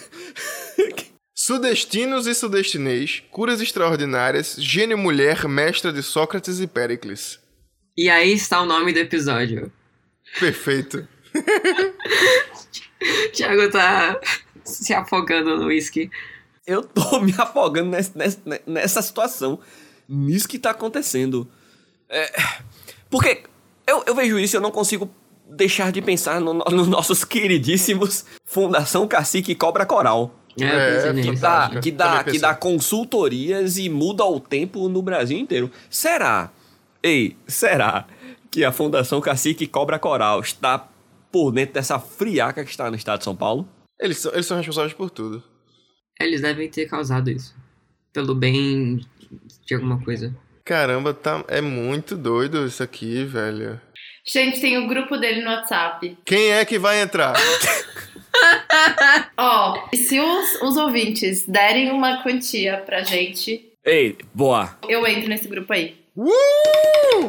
[1.45, 7.41] Sudestinos e sudestinês, curas extraordinárias, gênio mulher, mestra de Sócrates e Péricles.
[7.97, 9.73] E aí está o nome do episódio.
[10.39, 11.09] Perfeito.
[11.35, 14.21] O Thiago tá
[14.63, 16.11] se afogando no uísque.
[16.67, 19.59] Eu tô me afogando nessa, nessa, nessa situação.
[20.07, 21.51] Nisso que tá acontecendo.
[22.11, 22.31] É,
[23.09, 23.45] porque
[23.87, 25.11] eu, eu vejo isso e eu não consigo
[25.49, 30.37] deixar de pensar no- nos nossos queridíssimos Fundação Cacique e Cobra Coral.
[30.59, 35.39] É, É, Que dá, que, dá, que dá consultorias e muda o tempo no Brasil
[35.39, 35.71] inteiro.
[35.89, 36.51] Será?
[37.03, 38.07] Ei, será
[38.51, 40.89] que a Fundação Cacique Cobra Coral está
[41.31, 43.69] por dentro dessa friaca que está no estado de São Paulo?
[43.99, 45.43] Eles são, eles são responsáveis por tudo.
[46.19, 47.55] Eles devem ter causado isso.
[48.13, 49.01] Pelo bem
[49.67, 50.35] de alguma coisa.
[50.65, 53.81] Caramba, tá, é muito doido isso aqui, velho.
[54.25, 56.17] Gente, tem o grupo dele no WhatsApp.
[56.25, 57.35] Quem é que vai entrar?
[59.37, 64.77] Ó, e se os, os ouvintes derem uma quantia pra gente, Ei, boa.
[64.89, 65.97] eu entro nesse grupo aí.
[66.17, 67.29] Uh!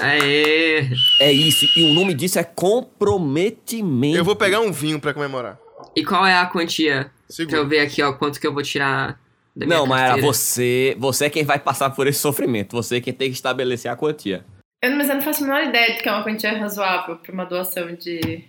[0.00, 0.86] Aê!
[1.20, 1.66] É isso.
[1.76, 4.16] E o nome disso é comprometimento.
[4.18, 5.58] Eu vou pegar um vinho pra comemorar.
[5.96, 7.04] E qual é a quantia?
[7.04, 7.64] Pra eu Segura.
[7.64, 9.18] ver aqui, ó, quanto que eu vou tirar
[9.56, 12.76] da minha Não, Mayara, você, você é quem vai passar por esse sofrimento.
[12.76, 14.44] Você é quem tem que estabelecer a quantia.
[14.84, 17.32] Eu, mas eu não faço a menor ideia de que é uma quantia razoável pra
[17.32, 18.44] uma doação de.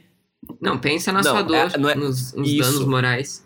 [0.62, 2.62] Não, pensa na Não, sua dor, é- não é- nos, nos isso.
[2.71, 3.45] danos morais.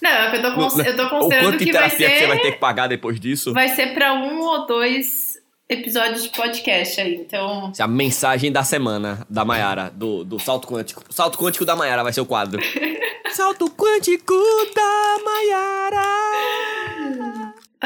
[0.00, 2.12] Não, é que eu tô, cons- eu tô considerando quanto de que vai terapia ser.
[2.14, 3.52] que você vai ter que pagar depois disso?
[3.52, 5.34] Vai ser pra um ou dois
[5.68, 7.14] episódios de podcast aí.
[7.16, 7.70] Então.
[7.70, 11.02] Essa é A mensagem da semana da Mayara, do, do Salto Quântico.
[11.10, 12.60] Salto Quântico da Mayara vai ser o quadro.
[13.32, 14.34] Salto Quântico
[14.74, 16.02] da Mayara.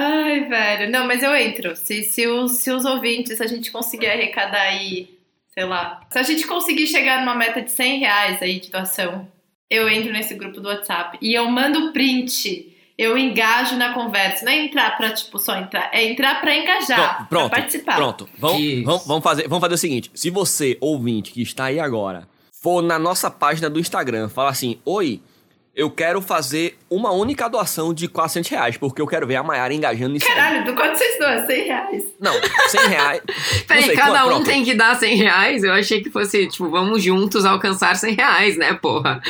[0.01, 0.93] Ai, velho.
[0.93, 1.75] Não, mas eu entro.
[1.75, 5.19] Se, se, os, se os ouvintes, se a gente conseguir arrecadar aí,
[5.53, 6.01] sei lá.
[6.09, 9.27] Se a gente conseguir chegar numa meta de 100 reais aí de doação,
[9.69, 11.19] eu entro nesse grupo do WhatsApp.
[11.21, 12.77] E eu mando print.
[12.97, 14.45] Eu engajo na conversa.
[14.45, 15.91] Não é entrar pra, tipo, só entrar.
[15.93, 17.17] É entrar pra engajar.
[17.17, 17.97] Pronto, pronto, pra participar.
[17.97, 18.29] pronto.
[18.39, 20.13] Vamos, vamos, vamos fazer, vamos fazer o seguinte.
[20.15, 22.29] Se você, ouvinte, que está aí agora,
[22.63, 25.21] for na nossa página do Instagram, falar assim, Oi,
[25.79, 29.73] eu quero fazer uma única doação de 400 reais, porque eu quero ver a Mayara
[29.73, 30.35] engajando nisso aí.
[30.35, 31.47] Caralho, do quanto vocês doam?
[31.47, 32.05] 100 reais.
[32.19, 32.33] Não,
[32.69, 33.23] 100 reais.
[33.69, 34.45] Peraí, Não cada um pronto.
[34.47, 35.63] tem que dar 100 reais?
[35.63, 39.23] Eu achei que fosse, tipo, vamos juntos alcançar 100 reais, né, porra?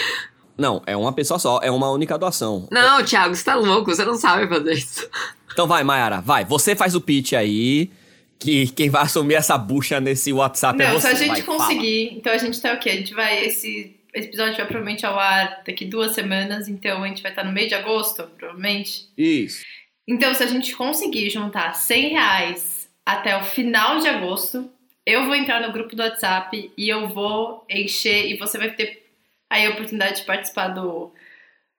[0.57, 2.67] Não, é uma pessoa só, é uma única doação.
[2.73, 5.07] Não, Thiago, você tá louco, você não sabe fazer isso.
[5.53, 6.47] Então vai, Mayara, vai.
[6.47, 7.91] Você faz o pitch aí,
[8.39, 11.09] que quem vai assumir essa bucha nesse WhatsApp é Não, você.
[11.09, 11.59] se a gente vai, fala.
[11.59, 12.15] conseguir.
[12.17, 12.89] Então a gente tá o quê?
[12.89, 13.45] A gente vai.
[13.45, 17.45] Esse, esse episódio vai provavelmente ao ar daqui duas semanas, então a gente vai estar
[17.45, 19.09] no meio de agosto, provavelmente.
[19.17, 19.65] Isso.
[20.07, 24.71] Então, se a gente conseguir juntar 100 reais até o final de agosto,
[25.07, 29.07] eu vou entrar no grupo do WhatsApp e eu vou encher e você vai ter
[29.49, 31.13] aí a oportunidade de participar do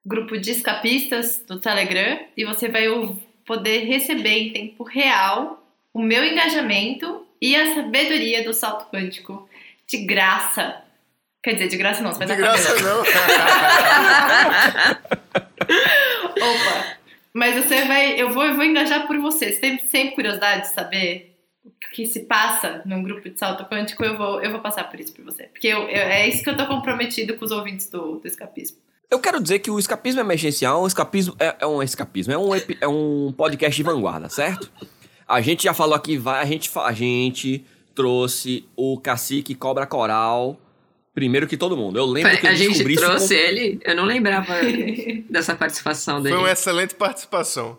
[0.05, 2.85] grupo de escapistas do Telegram e você vai
[3.45, 9.47] poder receber em tempo real o meu engajamento e a sabedoria do salto quântico
[9.87, 10.83] de graça.
[11.43, 12.89] Quer dizer, de graça não, você vai De dar graça cabelo.
[12.89, 12.99] não.
[16.35, 16.97] Opa!
[17.33, 18.19] Mas você vai.
[18.19, 19.53] Eu vou, eu vou engajar por você.
[19.53, 24.03] Você tem sempre curiosidade de saber o que se passa num grupo de salto quântico,
[24.03, 25.43] eu vou, eu vou passar por isso por você.
[25.43, 28.77] Porque eu, eu- é isso que eu tô comprometido com os ouvintes do, do escapismo.
[29.09, 32.55] Eu quero dizer que o escapismo emergencial, o escapismo é, é um escapismo, é um,
[32.55, 34.71] epi- é um podcast de vanguarda, certo?
[35.27, 40.59] A gente já falou aqui, vai, a gente, a gente trouxe o cacique cobra coral
[41.19, 41.99] primeiro que todo mundo.
[41.99, 44.53] Eu lembro que eu a gente descobri isso trouxe com- ele, eu não lembrava
[45.29, 46.33] dessa participação dele.
[46.33, 47.77] Foi uma excelente participação.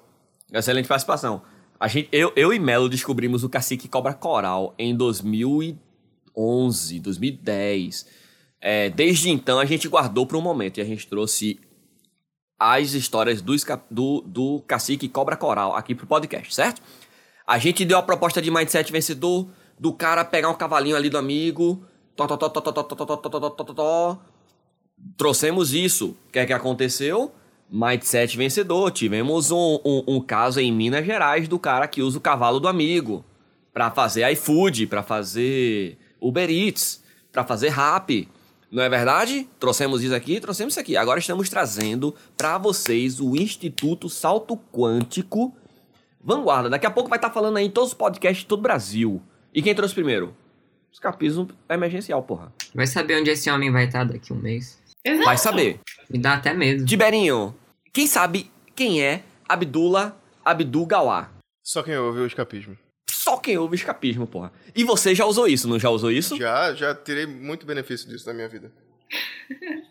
[0.53, 1.41] Excelente participação.
[1.79, 8.07] A gente, eu, eu e Melo descobrimos o cacique cobra coral em 2011, 2010.
[8.61, 11.59] É, desde então a gente guardou para um momento e a gente trouxe
[12.59, 13.57] as histórias do,
[13.91, 16.83] do, do cacique cobra coral aqui pro podcast, certo?
[17.47, 19.49] A gente deu a proposta de mindset vencedor
[19.79, 21.83] do cara pegar um cavalinho ali do amigo,
[22.27, 24.19] Tó, tó, tó,
[25.17, 26.17] Trouxemos isso.
[26.29, 27.33] O que é que aconteceu?
[27.71, 28.91] Mindset vencedor.
[28.91, 32.69] Tivemos um, um, um caso em Minas Gerais do cara que usa o cavalo do
[32.69, 33.25] amigo
[33.73, 37.03] para fazer iFood, para fazer Uber Eats,
[37.33, 38.29] para fazer Rap.
[38.71, 39.49] Não é verdade?
[39.59, 40.97] Trouxemos isso aqui, trouxemos isso aqui.
[40.97, 45.55] Agora estamos trazendo para vocês o Instituto Salto Quântico
[46.23, 46.69] Vanguarda.
[46.71, 48.63] Daqui a pouco vai estar tá falando aí em todos os podcasts de todo o
[48.63, 49.21] Brasil.
[49.53, 50.35] E quem trouxe primeiro?
[50.93, 52.53] Escapismo emergencial, porra.
[52.75, 54.79] Vai saber onde esse homem vai estar daqui a um mês.
[55.05, 55.25] Exato.
[55.25, 55.81] Vai saber.
[56.11, 56.85] Me dá até medo.
[56.85, 57.55] Tiberinho,
[57.93, 61.31] quem sabe quem é Abdullah Abdul Gawá?
[61.63, 62.77] Só quem ouve o escapismo.
[63.09, 64.53] Só quem ouve escapismo, porra.
[64.75, 66.37] E você já usou isso, não já usou isso?
[66.37, 68.73] Já, já tirei muito benefício disso na minha vida.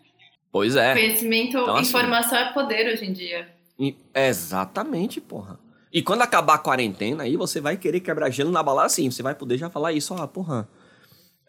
[0.52, 0.94] Pois é.
[0.94, 3.48] Conhecimento, Então, assim- informação é poder hoje em dia.
[3.78, 5.60] E- Exatamente, porra.
[5.92, 9.08] E quando acabar a quarentena, aí você vai querer quebrar gelo na balada assim.
[9.08, 10.68] Você vai poder já falar isso, ó, porra.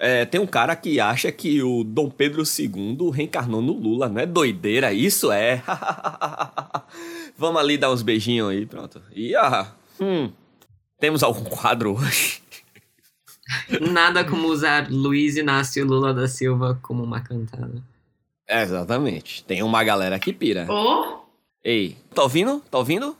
[0.04, 4.20] É, tem um cara que acha que o Dom Pedro II reencarnou no Lula, não
[4.20, 4.92] é doideira?
[4.92, 5.62] Isso é.
[7.38, 9.00] Vamos ali dar uns beijinhos aí, pronto.
[9.14, 10.32] E ah, hum,
[11.00, 12.42] temos algum quadro hoje?
[13.80, 17.84] Nada como usar Luiz Inácio Lula da Silva como uma cantada.
[18.50, 19.44] Exatamente.
[19.44, 20.66] Tem uma galera que pira.
[20.68, 21.20] Ô,
[21.64, 22.60] Ei, tá ouvindo?
[22.72, 23.16] Tá ouvindo?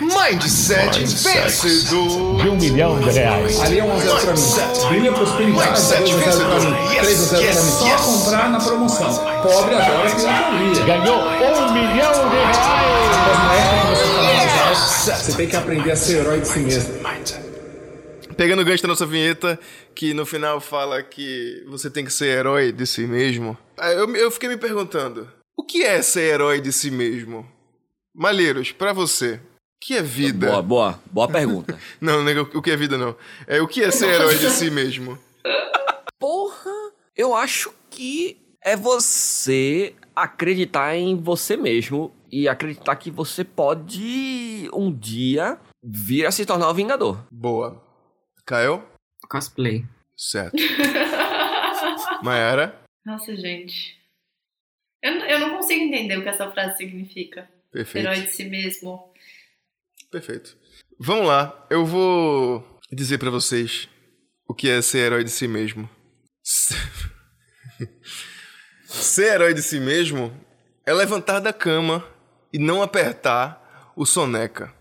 [0.00, 2.42] Mindset vencedor.
[2.42, 3.60] de um milhão de reais.
[3.60, 4.88] Ali é um a zero pra mim.
[4.88, 6.70] Brilha prosperidade, Mindset 2 a 0 pra mim.
[6.70, 7.00] vencedor.
[7.00, 7.70] 3 a 0 pra mim.
[7.70, 9.14] Só Yes, comprar na promoção.
[9.42, 10.84] Pobre adora filosofia.
[10.84, 13.16] Ganhou um milhão de reais.
[13.26, 16.94] Não é você tem que aprender a ser herói de si mesmo.
[18.36, 19.58] Pegando o gancho da nossa vinheta,
[19.94, 23.56] que no final fala que você tem que ser herói de si mesmo.
[23.78, 27.46] Eu, eu fiquei me perguntando, o que é ser herói de si mesmo?
[28.14, 29.40] Malheiros, pra você, o
[29.80, 30.46] que é vida?
[30.48, 31.78] Boa, boa, boa pergunta.
[32.00, 33.16] Não, não é o que é vida não.
[33.46, 35.18] É o que é ser herói de si mesmo?
[36.18, 36.70] Porra,
[37.16, 44.92] eu acho que é você acreditar em você mesmo e acreditar que você pode um
[44.92, 47.26] dia vir a se tornar o Vingador.
[47.30, 47.82] Boa.
[48.46, 48.82] Caio?
[49.28, 49.84] Cosplay.
[50.16, 50.56] Certo.
[52.22, 52.80] Mayara?
[53.04, 53.98] nossa, gente.
[55.02, 57.48] Eu, eu não consigo entender o que essa frase significa.
[57.74, 58.06] Perfeito.
[58.06, 59.12] Herói de si mesmo.
[60.12, 60.56] Perfeito.
[60.96, 63.88] Vamos lá, eu vou dizer pra vocês
[64.46, 65.90] o que é ser herói de si mesmo.
[66.40, 66.74] Se-
[68.86, 70.32] Ser herói de si mesmo
[70.86, 72.06] é levantar da cama
[72.52, 74.72] e não apertar o soneca.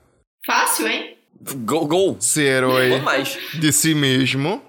[0.46, 1.18] Fácil, hein?
[1.66, 2.22] Gol, gol.
[2.22, 2.92] Ser herói
[3.60, 4.64] de si mesmo.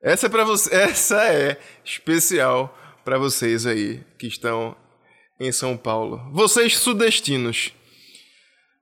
[0.00, 4.76] Essa é para você, essa é especial pra vocês aí que estão
[5.40, 6.20] em São Paulo.
[6.32, 7.72] Vocês sudestinos.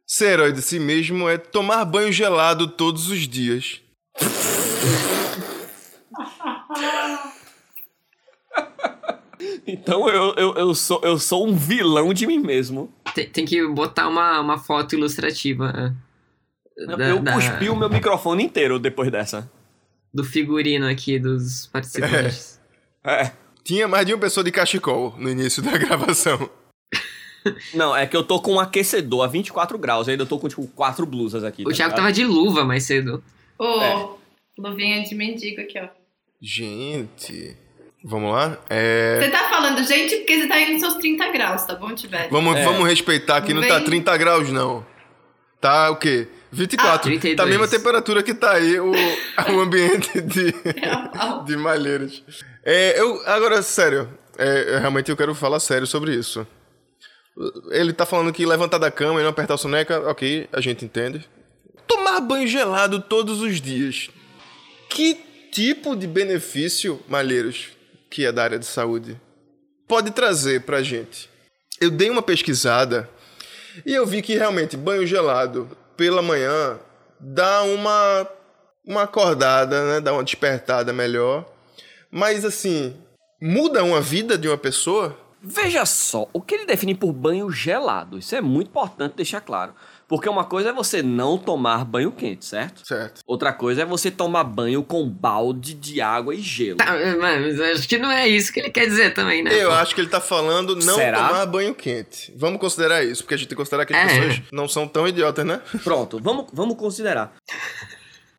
[0.07, 3.81] Ser herói de si mesmo é tomar banho gelado todos os dias.
[9.67, 12.93] Então eu, eu, eu, sou, eu sou um vilão de mim mesmo.
[13.15, 15.95] Tem, tem que botar uma, uma foto ilustrativa.
[16.79, 19.51] é, da- eu da- cuspi o meu microfone inteiro depois dessa.
[20.13, 22.61] do figurino aqui dos participantes.
[23.05, 23.31] É.
[23.67, 26.49] Tinha mais de uma pessoa de cachecol no início da gravação.
[27.75, 30.67] Não, é que eu tô com um aquecedor a 24 graus, ainda tô com, tipo,
[30.69, 31.63] quatro blusas aqui.
[31.63, 31.97] O tá Thiago ligado?
[31.97, 33.23] tava de luva mais cedo.
[33.59, 34.09] Ô, É.
[34.59, 35.89] luvinha de mendigo aqui, ó.
[36.41, 37.57] Gente,
[38.05, 38.59] vamos lá?
[38.71, 41.95] É, Você tá falando, gente, porque você tá indo nos seus 30 graus, tá bom,
[41.95, 42.31] Tibete?
[42.31, 42.65] Vamos, É.
[42.65, 43.85] vamos respeitar que não tá Vem.
[43.85, 44.85] 30 graus, não.
[45.61, 46.29] Tá o quê?
[46.53, 46.95] 24.
[46.95, 47.37] Ah, 32.
[47.37, 50.55] tá a mesma temperatura que tá aí o, o ambiente de,
[51.45, 52.23] de Malheiros.
[52.65, 56.47] É, eu, agora, sério, é, realmente eu quero falar sério sobre isso.
[57.71, 60.85] Ele tá falando que levantar da cama e não apertar o soneca, ok, a gente
[60.85, 61.29] entende.
[61.87, 64.09] Tomar banho gelado todos os dias.
[64.89, 65.15] Que
[65.53, 67.69] tipo de benefício, Malheiros,
[68.11, 69.21] que é da área de saúde,
[69.87, 71.29] pode trazer pra gente?
[71.81, 73.09] Eu dei uma pesquisada
[73.85, 76.79] E eu vi que realmente banho gelado pela manhã
[77.19, 78.29] dá uma
[78.87, 80.01] uma acordada, né?
[80.01, 81.45] Dá uma despertada melhor.
[82.11, 82.97] Mas assim,
[83.43, 85.19] muda uma vida de uma pessoa?
[85.43, 88.19] Veja só, o que ele define por banho gelado?
[88.19, 89.75] Isso é muito importante deixar claro.
[90.09, 92.87] Porque uma coisa é você não tomar banho quente, certo?
[92.87, 93.23] Certo.
[93.27, 96.77] Outra coisa é você tomar banho com balde de água e gelo.
[96.77, 99.53] Tá, mas acho que não é isso que ele quer dizer também, né?
[99.53, 101.27] Eu acho que ele tá falando não Será?
[101.27, 102.33] tomar banho quente.
[102.37, 104.21] Vamos considerar isso, porque a gente tem que considerar que as É.
[104.21, 105.61] pessoas não são tão idiotas, né?
[105.83, 107.35] Pronto, vamos, vamos considerar.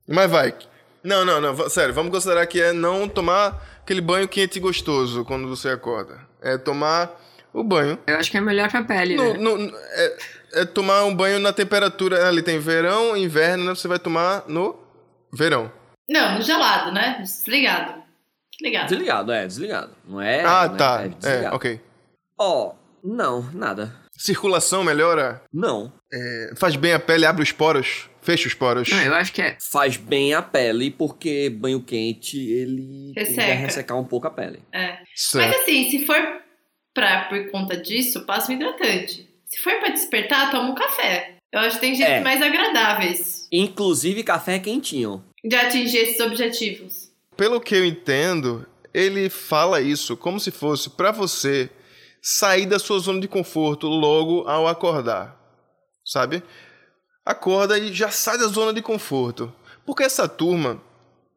[0.08, 0.56] Mas vai.
[1.04, 1.70] Não, não, não.
[1.70, 6.20] Sério, vamos considerar que é não tomar aquele banho quente e gostoso quando você acorda.
[6.42, 7.12] É tomar
[7.60, 7.98] o banho.
[8.08, 9.40] Eu acho que é melhor pra pele, No- né?
[9.40, 10.18] no- é,
[10.62, 12.28] é tomar um banho na temperatura.
[12.28, 13.70] Ali tem verão, inverno, né?
[13.76, 14.78] Você vai tomar no
[15.34, 15.72] verão.
[16.10, 17.18] Não, no gelado, né?
[17.22, 18.02] Desligado.
[18.52, 18.88] Desligado.
[18.90, 19.92] Desligado, é, desligado.
[20.08, 20.42] Não é.
[20.44, 21.02] ah, não é- tá.
[21.02, 21.56] É, É, desligado.
[21.56, 21.82] ok.
[22.40, 23.94] Ó, não, nada.
[24.18, 25.42] Circulação melhora?
[25.54, 25.94] Não.
[26.12, 28.90] É, faz bem a pele, abre os poros, fecha os poros.
[28.90, 29.58] Não, eu acho que é.
[29.72, 33.54] Faz bem a pele, porque banho quente, ele Resseca.
[33.54, 34.60] ressecar um pouco a pele.
[34.74, 34.98] É.
[35.16, 35.50] Certo.
[35.52, 36.16] Mas assim, se for
[36.98, 39.30] pra, por conta disso, passa um hidratante.
[39.46, 41.36] Se for pra despertar, toma um café.
[41.52, 42.20] Eu acho que tem jeitos É.
[42.22, 45.24] mais agradáveis Inclusive café quentinho.
[45.46, 47.12] de atingir esses objetivos.
[47.38, 51.70] Pelo que eu entendo, ele fala isso como se fosse pra você
[52.20, 55.38] sair da sua zona de conforto logo ao acordar.
[56.04, 56.42] Sabe?
[57.24, 59.54] Acorda e já sai da zona de conforto.
[59.86, 60.82] Porque essa turma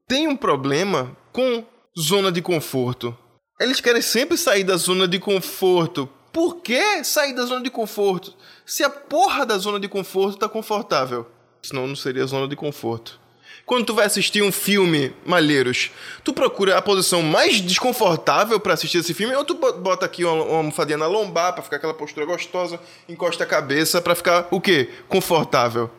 [0.08, 1.64] tem um problema com
[1.98, 3.16] zona de conforto.
[3.60, 6.08] Eles querem sempre sair da zona de conforto.
[6.32, 8.32] Por que sair da zona de conforto?
[8.64, 11.26] Se a porra da zona de conforto tá confortável.
[11.62, 13.20] Senão não seria zona de conforto.
[13.66, 15.90] Quando tu vai assistir um filme, Malheiros,
[16.24, 20.24] tu procura a posição mais desconfortável pra assistir esse filme ou tu bo- bota aqui
[20.24, 24.60] uma, almofadinha na lombar pra ficar aquela postura gostosa, encosta a cabeça pra ficar o
[24.60, 24.88] quê?
[25.08, 25.90] Confortável.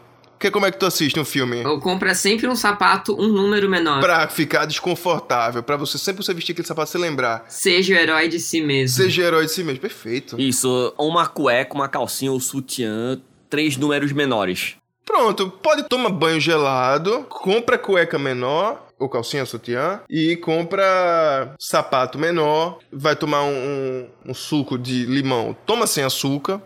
[0.42, 1.64] Porque como é que tu assiste um filme?
[1.64, 4.00] Ou compra sempre um sapato, um número menor.
[4.02, 7.46] Pra ficar desconfortável, pra você sempre você vestir aquele sapato se lembrar.
[7.48, 8.98] Seja o herói de si mesmo.
[9.04, 9.80] Seja herói de si mesmo.
[9.82, 10.40] Perfeito.
[10.42, 13.22] Isso, uma cueca, uma calcinha ou sutiã,
[13.52, 14.78] três números menores.
[15.06, 22.80] Pronto, pode tomar banho gelado, compra cueca menor, ou calcinha sutiã, e compra sapato menor,
[22.92, 26.62] vai tomar um, um- um suco de limão, toma sem açúcar,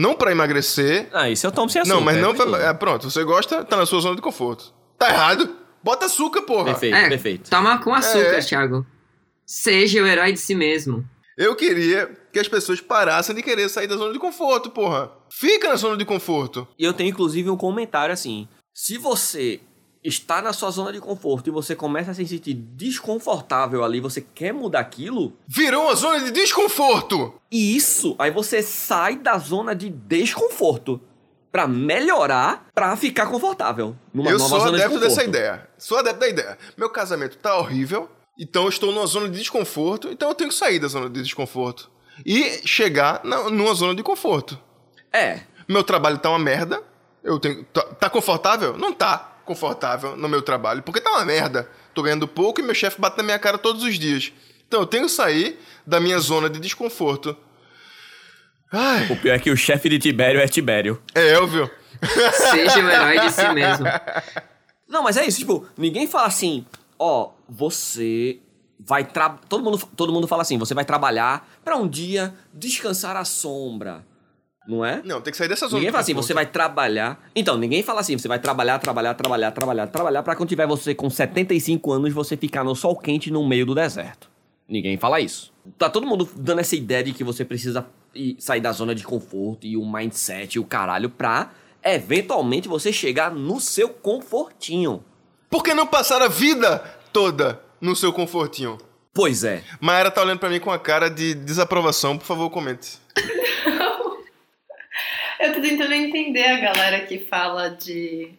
[0.00, 1.08] não pra emagrecer.
[1.12, 1.94] Ah, isso eu tomo sem açúcar.
[1.96, 2.58] não, mas é não pra...
[2.62, 4.72] é, pronto, você gosta, tá na sua zona de conforto.
[4.98, 5.56] Tá errado.
[5.82, 6.64] Bota açúcar, porra.
[6.66, 7.50] Perfeito, É, perfeito.
[7.50, 8.40] toma com açúcar, É.
[8.40, 8.84] Thiago.
[9.46, 11.04] Seja o herói de si mesmo.
[11.36, 15.10] Eu queria que as pessoas parassem de querer sair da zona de conforto, porra.
[15.30, 16.68] Fica na zona de conforto.
[16.78, 19.60] E eu tenho inclusive um comentário assim: se você
[20.02, 24.20] está na sua zona de conforto e você começa a se sentir desconfortável ali, você
[24.20, 27.34] quer mudar aquilo, Virou uma zona de desconforto.
[27.50, 31.00] e isso, aí você sai da zona de desconforto
[31.52, 33.96] pra melhorar, pra ficar confortável.
[34.14, 35.68] Numa eu nova sou zona de adepto dessa ideia.
[35.76, 36.58] Sou adepto da ideia.
[36.76, 40.56] Meu casamento tá horrível, então eu estou numa zona de desconforto, então eu tenho que
[40.56, 41.90] sair da zona de desconforto.
[42.24, 44.58] E chegar na, numa zona de conforto.
[45.12, 46.82] É, Meu trabalho tá uma merda.
[47.22, 47.64] Eu tenho.
[47.64, 48.76] Tá, tá confortável?
[48.78, 51.68] Não tá confortável no meu trabalho, porque tá uma merda.
[51.92, 54.32] Tô ganhando pouco e meu chefe bate na minha cara todos os dias.
[54.68, 57.36] Então eu tenho que sair da minha zona de desconforto.
[58.70, 61.02] Ai, o pior é que o chefe de Tibério é Tibério.
[61.16, 61.68] é óbvio.
[62.52, 63.86] Seja o herói de si mesmo.
[64.88, 66.64] Não, mas é isso, tipo, ninguém fala assim,
[66.96, 68.38] ó, você
[68.78, 69.04] vai
[69.48, 74.06] todo mundo todo mundo fala assim, você vai trabalhar pra um dia descansar à sombra.
[74.68, 75.00] Não é?
[75.04, 77.18] Não, tem que sair dessa zona Ninguém fala assim, você vai trabalhar.
[77.34, 80.94] Então, ninguém fala assim, você vai trabalhar, trabalhar, trabalhar, trabalhar, trabalhar, pra quando tiver você
[80.94, 84.28] com 75 anos você ficar no sol quente no meio do deserto.
[84.68, 85.52] Ninguém fala isso.
[85.78, 89.02] Tá todo mundo dando essa ideia de que você precisa ir- sair da zona de
[89.02, 91.50] conforto e o mindset e o caralho pra
[91.82, 95.02] eventualmente você chegar no seu confortinho.
[95.48, 96.78] Por que não passar a vida
[97.12, 98.78] toda no seu confortinho?
[99.12, 99.64] Pois é.
[99.80, 102.16] Maera tá olhando pra mim com a cara de desaprovação.
[102.16, 102.98] Por favor, comente.
[105.40, 108.30] Eu tô tentando entender a galera que fala de.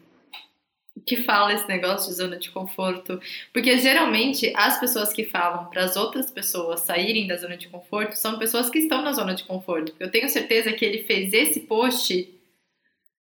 [1.08, 3.20] que fala esse negócio de zona de conforto.
[3.52, 8.14] Porque geralmente as pessoas que falam para as outras pessoas saírem da zona de conforto
[8.14, 9.96] são pessoas que estão na zona de conforto.
[10.00, 12.30] Eu tenho certeza que ele fez esse post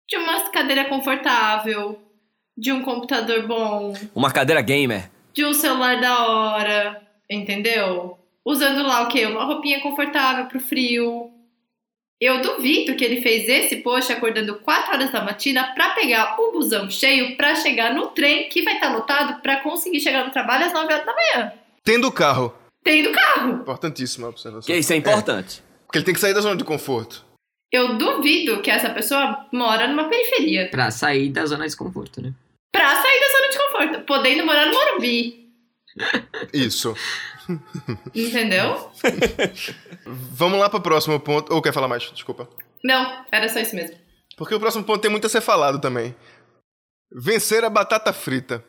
[0.07, 1.99] de uma cadeira confortável,
[2.55, 5.09] de um computador bom, Uma cadeira gamer.
[5.33, 8.19] de um celular da hora, entendeu?
[8.45, 9.25] Usando lá o quê?
[9.25, 11.30] Uma roupinha confortável pro frio.
[12.21, 16.51] Eu duvido que ele fez esse post acordando 4 horas da matina pra pegar o
[16.51, 20.65] busão cheio pra chegar no trem que vai estar lotado pra conseguir chegar no trabalho
[20.67, 21.51] às 9 horas da manhã.
[21.83, 22.53] Tendo carro.
[22.83, 23.53] Tendo carro.
[23.53, 24.67] Importantíssima a observação.
[24.67, 25.63] Que isso é importante.
[25.87, 27.25] porque ele tem que sair da zona de conforto.
[27.71, 30.67] eu duvido que essa pessoa mora numa periferia.
[30.69, 32.31] Pra sair da zona de desconforto, né?
[32.71, 35.49] Pra sair da zona de conforto, podendo morar no Morumbi.
[36.53, 36.95] Isso.
[38.13, 38.91] Entendeu?
[40.05, 41.53] Vamos lá pro próximo ponto.
[41.53, 42.03] Ou quer falar mais?
[42.11, 42.47] Desculpa.
[42.83, 43.97] Não, era só isso mesmo.
[44.37, 46.15] Porque o próximo ponto tem muito a ser falado também.
[47.11, 48.63] Vencer a batata frita.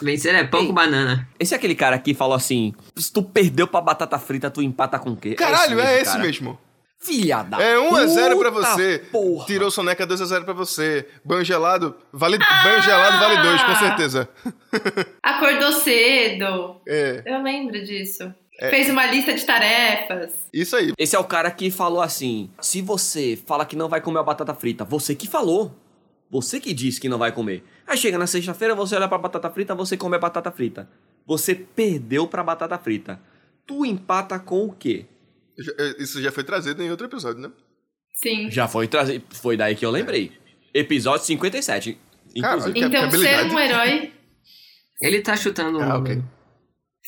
[0.00, 1.28] Vencer é pão com banana.
[1.38, 4.98] Esse é aquele cara que falou assim: se tu perdeu pra batata frita, tu empata
[4.98, 5.34] com o quê?
[5.34, 6.58] Caralho, é esse mesmo.
[6.98, 8.98] Filha da É 1x0 pra você.
[9.12, 9.46] Porra.
[9.46, 11.06] Tirou soneca 2x0 pra você.
[11.24, 14.28] Banho gelado, vale, banho gelado vale 2, com certeza.
[15.22, 16.80] Acordou cedo.
[16.88, 18.32] É, Eu lembro disso.
[18.58, 18.70] É.
[18.70, 20.32] Fez uma lista de tarefas.
[20.52, 20.92] isso aí.
[20.98, 24.22] Esse é o cara que falou assim: se você fala que não vai comer a
[24.22, 25.74] batata frita, você que falou.
[26.30, 27.62] Você que disse que não vai comer.
[27.86, 30.88] Aí chega na sexta-feira, você olha pra batata frita, você come a batata frita.
[31.24, 33.20] Você perdeu pra batata frita.
[33.64, 35.06] Tu empata com o quê?
[35.78, 37.50] É, Isso já foi trazido em outro episódio, né?
[38.14, 38.50] Sim.
[38.50, 39.24] Já foi trazido.
[39.30, 40.32] Foi daí que eu lembrei.
[40.74, 41.98] Episódio 57.
[42.34, 42.72] Inclusive.
[42.72, 44.12] Que Então, ser um herói.
[45.00, 46.14] Ele tá chutando um Ah, ok.
[46.16, 46.36] número.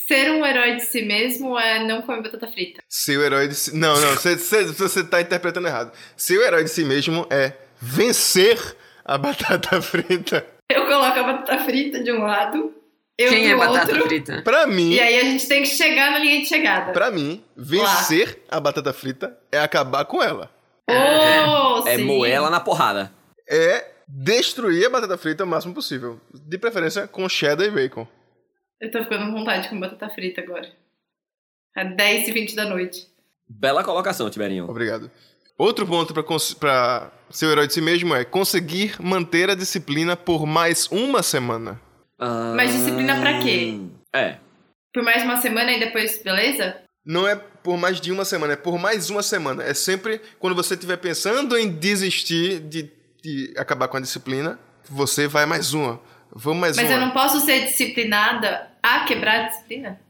[0.07, 2.83] Ser um herói de si mesmo é não comer batata frita.
[2.89, 3.77] Ser o herói de si...
[3.77, 5.93] Não, não, você, você, você tá interpretando errado.
[6.17, 8.59] Ser o herói de si mesmo é vencer
[9.05, 10.47] a batata frita.
[10.71, 12.73] Eu coloco a batata frita de um lado,
[13.19, 14.07] eu Quem é batata outro.
[14.09, 14.43] frita?
[14.43, 16.93] Pra mim, E aí a gente tem que chegar na linha de chegada.
[16.93, 20.51] pra mim, vencer a batata frita é acabar com ela.
[20.89, 22.05] Oh, É sim.
[22.05, 23.13] moer ela na porrada.
[23.49, 26.21] É destruir a batata frita o máximo possível.
[26.33, 28.07] De preferência com cheddar e bacon.
[28.81, 30.71] Eu tô ficando com vontade de comer batata frita agora.
[31.77, 33.07] É 10 e 20 da noite.
[33.49, 34.69] Bela colocação, Tiberinho.
[34.69, 35.11] Obrigado.
[35.59, 40.47] Outro ponto pra ser o herói de si mesmo é conseguir manter a disciplina por
[40.47, 41.81] mais uma semana.
[42.19, 43.79] Mas disciplina pra quê?
[44.15, 44.37] É.
[44.93, 46.77] Por mais uma semana e depois, beleza?
[47.05, 49.63] Não é por mais de uma semana, é por mais uma semana.
[49.63, 52.91] É sempre quando você estiver pensando em desistir de,
[53.23, 54.59] de acabar com a disciplina,
[54.89, 56.01] você vai mais uma.
[56.33, 56.95] Vamos mais Mas uma.
[56.95, 60.01] eu não posso ser disciplinada a quebrar a disciplina?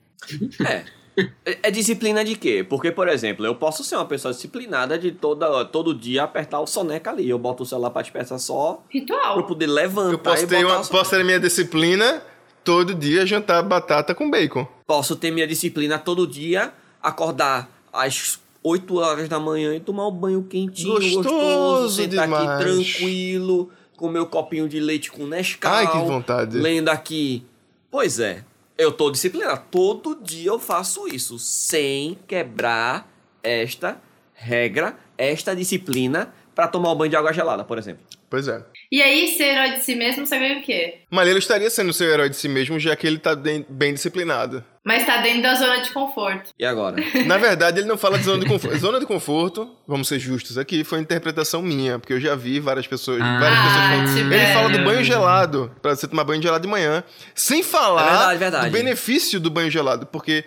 [0.66, 0.84] É.
[1.44, 2.64] É- disciplina de quê?
[2.68, 6.66] Porque, por exemplo, eu posso ser uma pessoa disciplinada de toda, todo dia apertar o
[6.66, 7.28] soneca ali.
[7.28, 9.42] Eu boto o celular pra despertar só pra eu Ritual.
[9.44, 12.22] poder levantar Eu posso e ter, botar uma, o posso ter a minha disciplina
[12.64, 14.66] todo dia jantar batata com bacon.
[14.86, 20.12] Posso ter minha disciplina todo dia, acordar às 8 horas da manhã e tomar um
[20.12, 22.48] banho quentinho, gostoso, Gostoso sentar demais.
[22.50, 25.72] aqui tranquilo, com meu copinho de leite com Nescau.
[25.72, 26.58] Ai, que vontade.
[26.58, 27.44] Lendo aqui.
[27.90, 28.44] Pois é,
[28.78, 29.64] eu tô disciplinado.
[29.70, 33.10] Todo dia eu faço isso, sem quebrar
[33.42, 34.00] esta
[34.32, 38.04] regra, esta disciplina pra tomar um banho de água gelada, por exemplo.
[38.30, 38.62] Pois é.
[38.92, 40.98] E aí, ser herói de si mesmo, você ganha o quê?
[41.10, 44.64] Malheiro estaria sendo seu herói de si mesmo, já que ele tá bem, bem disciplinado.
[44.88, 46.50] Mas tá dentro da zona de conforto.
[46.58, 46.96] E agora?
[47.26, 48.78] Na verdade, ele não fala de zona de conforto.
[48.78, 52.58] Zona de conforto, vamos ser justos aqui, foi uma interpretação minha, porque eu já vi
[52.58, 54.16] várias pessoas, Ah, várias pessoas falando.
[54.16, 58.02] tipo, Ele fala do banho gelado, pra você tomar banho gelado de manhã, sem falar
[58.06, 58.66] É verdade, verdade.
[58.66, 60.42] do benefício do banho gelado, porque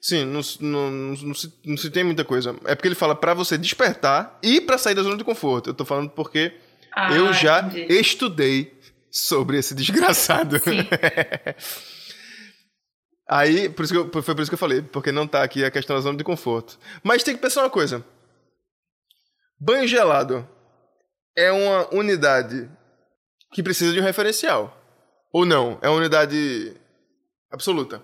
[0.00, 2.56] sim, não, não, não, não se, não se tem muita coisa.
[2.64, 5.70] É porque ele fala pra você despertar e pra sair da zona de conforto.
[5.70, 6.52] Eu tô falando porque
[6.92, 7.92] Ah, eu já entendi.
[7.94, 8.74] estudei
[9.08, 10.58] sobre esse desgraçado.
[10.58, 10.84] Sim.
[13.28, 15.64] Aí, por isso que eu- foi por isso que eu falei, porque não tá aqui
[15.64, 16.78] a questão da zona de conforto.
[17.02, 18.04] Mas tem que pensar uma coisa.
[19.58, 20.46] Banho gelado
[21.36, 22.68] é uma unidade
[23.52, 24.76] que precisa de um referencial.
[25.32, 25.78] Ou não?
[25.80, 26.76] É uma unidade
[27.50, 28.02] absoluta.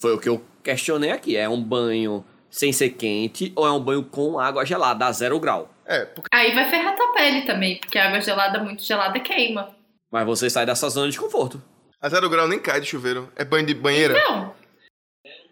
[0.00, 1.36] Foi o que eu questionei aqui.
[1.36, 5.38] É um banho sem ser quente ou é um banho com água gelada a zero
[5.38, 5.70] grau?
[5.86, 9.74] É, porque Aí vai ferrar tua pele também, porque a água gelada, muito gelada, queima.
[10.10, 11.62] Mas você sai dessa zona de conforto.
[12.06, 13.28] A zero grau nem cai de chuveiro.
[13.36, 14.14] É banho de banheira.
[14.14, 14.54] Não.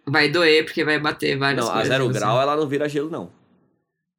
[0.06, 1.88] Vai doer porque vai bater várias Não, a coisas.
[1.88, 2.18] zero assim.
[2.18, 3.30] grau ela não vira gelo, não.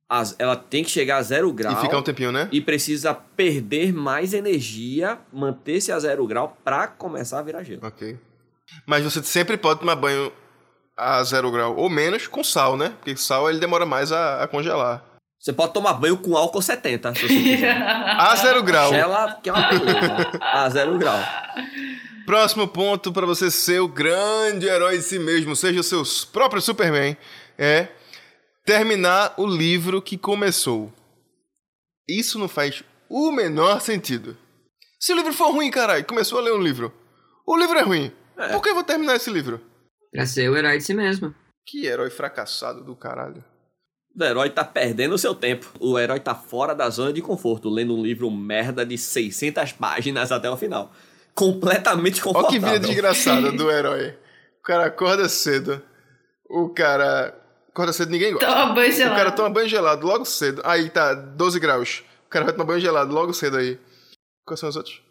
[0.09, 2.47] As- ela tem que chegar a zero grau E ficar um tempinho, né?
[2.51, 7.81] e precisa perder mais energia, manter-se a zero grau pra começar a virar gelo.
[7.85, 8.17] Ok.
[8.85, 10.31] Mas você sempre pode tomar banho
[10.97, 12.89] a zero grau ou menos com sal, né?
[12.97, 15.03] Porque sal ele demora mais a, a congelar.
[15.39, 17.77] Você pode tomar banho com álcool 70, se você quiser.
[18.17, 18.89] A zero grau.
[18.89, 20.31] Gela, que é uma beleza.
[20.41, 21.19] A zero grau.
[22.25, 26.01] Próximo ponto para você ser o grande herói de si mesmo, seja o seu
[26.31, 27.15] próprio Superman,
[27.57, 27.89] é
[28.65, 30.91] terminar o livro que começou.
[32.09, 34.35] Isso não faz o menor sentido.
[34.99, 36.91] Se o livro for ruim, caralho, começou a ler um livro.
[37.45, 38.11] O livro é ruim.
[38.51, 39.61] Por que eu vou terminar esse livro?
[40.11, 41.33] Pra ser o herói de si mesmo.
[41.63, 43.43] Que herói fracassado do caralho.
[44.19, 45.71] O herói tá perdendo o seu tempo.
[45.79, 50.31] O herói tá fora da zona de conforto, lendo um livro merda de 600 páginas
[50.31, 50.91] até o final.
[51.35, 52.49] Completamente Olha confortável.
[52.59, 54.17] que vida desgraçada do herói.
[54.59, 55.81] O cara acorda cedo.
[56.49, 57.35] O cara
[57.69, 58.47] Acorda cedo, ninguém gosta.
[58.47, 59.35] Toma banho O cara gelado.
[59.35, 60.61] toma banho gelado logo cedo.
[60.63, 62.03] Aí tá, 12 graus.
[62.25, 63.77] O cara vai tomar banho gelado logo cedo aí.
[64.45, 65.01] Quais são os outros?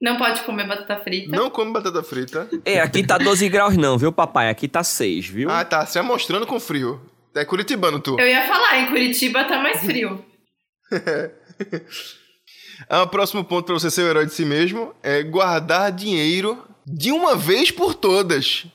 [0.00, 1.36] Não pode comer batata frita.
[1.36, 2.48] Não come batata frita.
[2.64, 4.48] É, aqui tá 12 graus não, viu, papai?
[4.48, 5.50] Aqui tá 6, viu?
[5.50, 5.84] Ah, tá.
[5.86, 7.00] Se amostrando com frio.
[7.34, 8.16] É curitibano, tu.
[8.18, 10.24] Eu ia falar, em Curitiba tá mais frio.
[12.88, 16.62] Ah, o próximo ponto pra você ser o herói de si mesmo é guardar dinheiro
[16.86, 18.66] de uma vez por todas.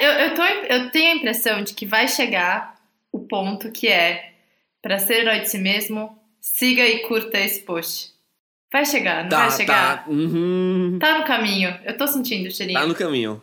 [0.00, 2.76] Eu, eu, tô, eu tenho a impressão de que vai chegar
[3.12, 4.32] o ponto que é,
[4.82, 8.10] pra ser herói de si mesmo, siga e curta esse post.
[8.72, 10.04] Vai chegar, não vai chegar?
[10.04, 11.78] Tá, uhum, Tá no caminho.
[11.84, 12.78] Eu tô sentindo o cheirinho.
[12.78, 13.40] tá no caminho.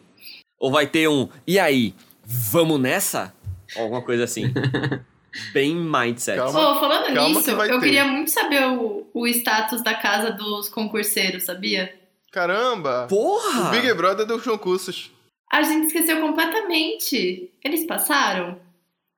[0.59, 1.93] Ou vai ter um, e aí,
[2.25, 3.33] vamos nessa?
[3.75, 4.53] Alguma coisa assim.
[5.51, 6.37] Bem mindset.
[6.37, 6.71] Calma.
[6.71, 7.79] Ô, falando Calma nisso, que eu ter.
[7.79, 11.93] queria muito saber o, o status da casa dos concurseiros, sabia?
[12.31, 13.07] Caramba!
[13.09, 13.67] Porra!
[13.67, 15.11] O Big Brother dos concursos.
[15.51, 17.51] A gente esqueceu completamente.
[17.63, 18.59] Eles passaram?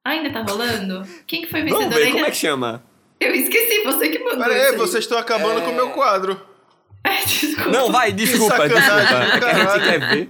[0.03, 1.01] Ainda tá rolando?
[1.25, 2.13] Quem que foi vencedor Vamos ver, ainda?
[2.13, 2.83] como é que chama?
[3.19, 4.77] Eu esqueci, você que mandou Pera isso aí, aí.
[4.77, 6.39] vocês estão acabando com o meu quadro.
[7.25, 7.69] Desculpa.
[7.69, 9.35] Não, vai, desculpa, sacanagem, desculpa.
[9.35, 9.83] É que a gente caralho.
[9.83, 10.29] quer ver.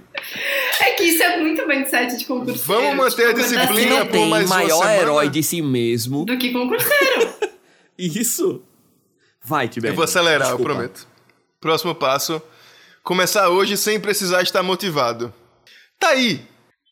[0.80, 2.60] É que isso é muito mindset de concurseiro.
[2.64, 3.98] Vamos manter a Tipo, disciplina.
[3.98, 4.96] Não por tem mais uma maior semana.
[5.00, 6.24] herói de si mesmo.
[6.24, 7.34] Do que concurseiro.
[7.98, 8.62] Isso.
[9.42, 9.92] Vai, Tibério.
[9.92, 10.62] Eu vou acelerar, Desculpa.
[10.70, 11.08] eu prometo.
[11.60, 12.42] Próximo passo:
[13.02, 15.32] começar hoje sem precisar estar motivado.
[15.98, 16.44] Tá aí!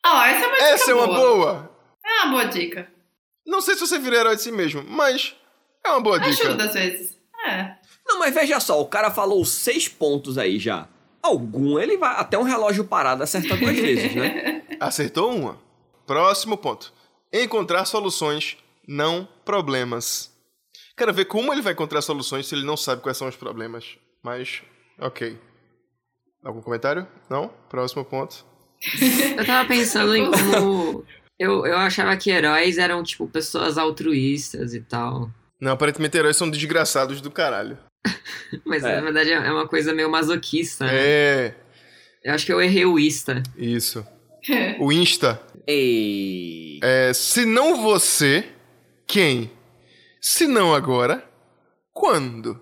[0.07, 1.71] Ó, essa é uma dica Essa é uma boa!
[2.05, 2.89] É uma boa dica.
[3.47, 5.35] Não sei se você vira herói de si mesmo, mas
[5.85, 6.49] é uma boa dica.
[6.49, 7.19] Ajuda às vezes.
[7.47, 7.75] É.
[8.07, 10.89] Não, mas veja só, o cara falou seis pontos aí já.
[11.25, 12.15] Algum ele vai.
[12.21, 14.63] Até um relógio parado acerta duas vezes, né?
[14.79, 15.59] Acertou uma.
[16.07, 16.93] Próximo ponto:
[17.33, 20.31] encontrar soluções, não problemas.
[20.95, 23.97] Quero ver como ele vai encontrar soluções se ele não sabe quais são os problemas.
[24.23, 24.61] Mas,
[24.99, 25.41] ok.
[26.45, 27.09] Algum comentário?
[27.31, 27.49] Não?
[27.71, 28.45] Próximo ponto.
[29.35, 31.07] Eu tava pensando em como.
[31.37, 35.29] Eu, eu achava que heróis eram, tipo, pessoas altruístas e tal.
[35.61, 37.77] Não, aparentemente heróis são desgraçados do caralho.
[38.65, 38.97] Mas É.
[38.97, 40.93] na verdade é uma coisa meio masoquista, né?
[40.95, 41.55] É,
[42.23, 43.43] Eu acho que eu errei o ista.
[43.57, 44.07] isso.
[44.79, 45.41] O Insta.
[45.67, 46.79] E.
[46.83, 48.45] É, se não você,
[49.07, 49.51] quem?
[50.21, 51.27] Se não agora,
[51.93, 52.61] quando?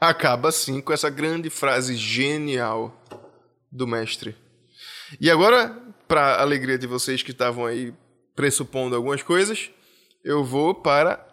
[0.00, 2.96] Acaba assim com essa grande frase genial
[3.72, 4.36] do mestre.
[5.20, 5.76] E agora,
[6.06, 7.92] para alegria de vocês que estavam aí
[8.36, 9.68] pressupondo algumas coisas,
[10.22, 11.26] eu vou para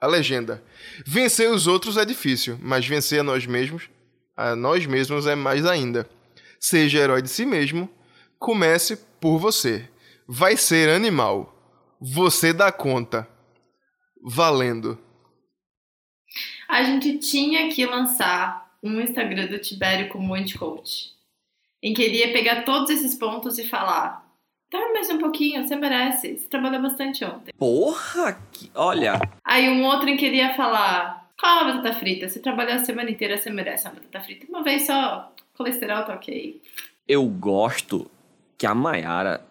[0.00, 0.62] a legenda.
[1.04, 3.90] Vencer os outros é difícil, mas vencer a nós mesmos,
[4.36, 6.08] a nós mesmos é mais ainda.
[6.58, 7.88] Seja herói de si mesmo,
[8.38, 9.88] comece por você.
[10.26, 11.54] Vai ser animal.
[12.00, 13.28] Você dá conta.
[14.22, 14.98] Valendo.
[16.68, 21.10] A gente tinha que lançar um Instagram do Tibério como anti-coach.
[21.82, 24.29] Em que ele ia pegar todos esses pontos e falar:
[24.70, 26.38] dorme mais um pouquinho, você merece.
[26.38, 27.52] Você trabalhou bastante ontem.
[27.58, 28.70] Porra, que...
[28.74, 29.20] olha.
[29.44, 33.10] Aí um outro em que ele ia falar: calma, batata frita, você trabalhou a semana
[33.10, 34.46] inteira, você merece uma batata frita.
[34.48, 36.62] Uma vez só, colesterol tá ok.
[37.08, 38.10] Eu gosto
[38.56, 39.44] que a Mayara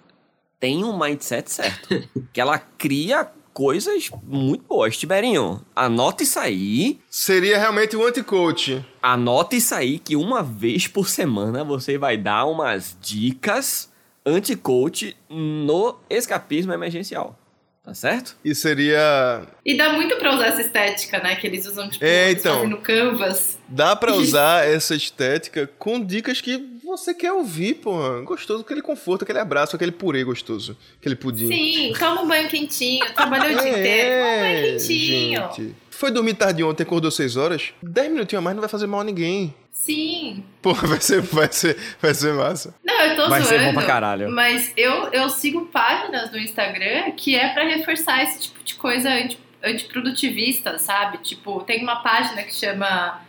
[0.59, 2.07] tem um mindset certo.
[2.31, 4.97] que ela cria coisas muito boas.
[4.97, 6.99] Tiberinho, anota isso aí.
[7.09, 8.85] Seria realmente um anti-coach.
[9.01, 13.88] Anota isso aí que uma vez por semana você vai dar umas dicas
[14.25, 17.37] anti-coach no escapismo emergencial.
[17.83, 18.35] Tá certo?
[18.45, 19.47] E seria.
[19.65, 21.35] E dá muito pra usar essa estética, né?
[21.35, 22.67] Que eles usam, tipo, É, então.
[22.67, 23.57] no Canvas.
[23.67, 27.97] Dá pra usar essa estética com dicas que você quer ouvir, pô.
[28.23, 30.77] Gostoso, aquele conforto, aquele abraço, aquele purê gostoso.
[30.99, 31.47] Aquele pudim.
[31.47, 35.39] Sim, toma um banho quentinho, trabalhou o dia inteiro, toma um banho quentinho.
[35.39, 35.75] É, gente.
[35.99, 37.73] Foi dormir tarde ontem, acordou 6 horas?
[37.83, 39.53] 10 minutinhos a mais não vai fazer mal a ninguém.
[39.73, 40.45] Sim.
[40.61, 42.73] Pô, vai ser, vai ser, vai ser massa.
[42.85, 43.65] Não, eu tô Vai ser zoando.
[43.65, 44.31] bom pra caralho.
[44.31, 49.09] Mas eu, eu sigo páginas no Instagram que é pra reforçar esse tipo de coisa
[49.09, 51.17] anti, antiprodutivista, sabe?
[51.17, 53.19] Tipo, tem uma página que chama.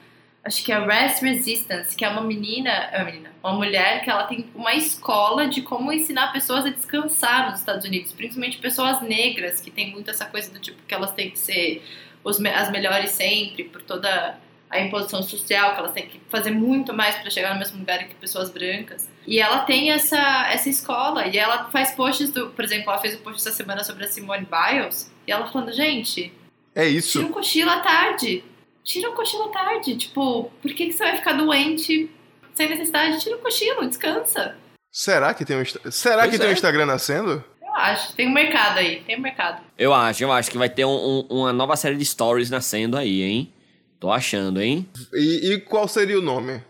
[0.45, 4.09] Acho que é Rest Resistance, que é uma menina, é uma menina, uma mulher que
[4.09, 9.03] ela tem uma escola de como ensinar pessoas a descansar nos Estados Unidos, principalmente pessoas
[9.03, 11.83] negras, que tem muito essa coisa do tipo que elas têm que ser
[12.25, 16.93] os, as melhores sempre, por toda a imposição social, que elas têm que fazer muito
[16.95, 19.09] mais para chegar no mesmo lugar que pessoas brancas.
[19.27, 23.15] E ela tem essa, essa escola, e ela faz posts do, por exemplo, ela fez
[23.17, 26.33] um post essa semana sobre a Simone Biles, e ela falando, gente,
[26.75, 27.21] É tira isso.
[27.21, 28.45] um cochilo à tarde.
[28.85, 29.97] Tira um cochilo à tarde.
[29.97, 32.09] Tipo, por que, que você vai ficar doente
[32.55, 33.21] sem necessidade?
[33.21, 34.57] Tira um cochilo, descansa.
[34.93, 36.55] Será que tem um, Será Pois que tem um é.
[36.55, 37.45] Instagram nascendo?
[37.81, 39.63] Acho, tem um mercado aí, tem um mercado.
[39.79, 40.91] Eu acho, eu acho que vai ter um-
[41.31, 43.53] um- uma nova série de stories nascendo aí, hein?
[43.99, 44.87] Tô achando, hein?
[45.15, 46.63] E, e qual seria o nome?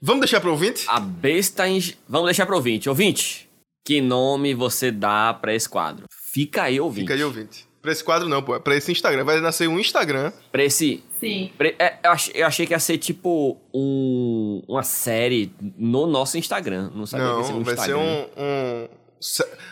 [0.00, 0.84] Vamos deixar pro ouvinte?
[0.88, 1.66] A besta.
[1.68, 1.94] Ing...
[2.08, 2.88] Vamos deixar pro ouvinte.
[2.88, 3.48] Ouvinte,
[3.84, 6.04] que nome você dá pra esse quadro?
[6.32, 7.02] Fica aí, ouvinte.
[7.02, 7.66] Fica aí, ouvinte.
[7.82, 8.56] Pra esse quadro não, pô.
[8.56, 9.24] É pra esse Instagram.
[9.24, 10.32] Vai nascer um Instagram.
[10.50, 11.02] Pra esse...
[11.20, 11.50] Sim.
[11.56, 16.36] pra- é, eu, achei, eu achei que ia ser tipo um, uma série no nosso
[16.36, 16.90] Instagram.
[16.94, 18.22] Não sabia que ia ser Não, no vai ser um...
[18.36, 18.88] um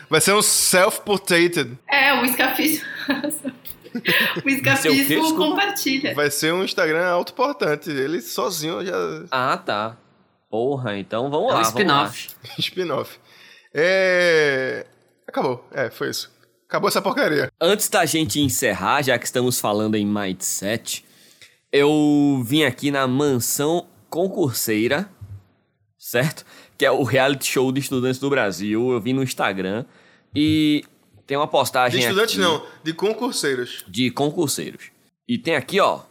[0.09, 1.77] vai ser um self-portraited.
[1.89, 2.85] É, o escapismo.
[4.43, 4.49] o
[4.93, 5.35] Desculpa.
[5.37, 6.13] compartilha.
[6.13, 7.89] Vai ser um Instagram autoportante.
[7.89, 8.93] Ele sozinho já...
[9.31, 9.97] Ah, tá.
[10.49, 11.59] Porra, então vamos É lá.
[11.59, 12.27] um spin-off.
[12.59, 13.19] Spin-off.
[13.73, 14.85] É...
[15.27, 15.67] Acabou.
[15.71, 16.31] É, foi isso.
[16.67, 17.51] Acabou essa porcaria.
[17.61, 21.05] Antes da gente encerrar, já que estamos falando em mindset,
[21.71, 25.09] eu vim aqui na mansão concurseira,
[25.97, 26.45] certo?
[26.77, 28.91] Que é o reality show de estudantes do Brasil.
[28.91, 29.85] Eu vim no Instagram
[30.35, 30.83] e
[31.25, 33.83] tem uma postagem De estudantes aqui não, de concurseiros.
[33.87, 34.91] de concurseiros.
[35.27, 36.01] E tem aqui, ó,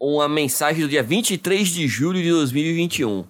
[0.00, 3.24] uma mensagem do dia 23 de julho de 2021.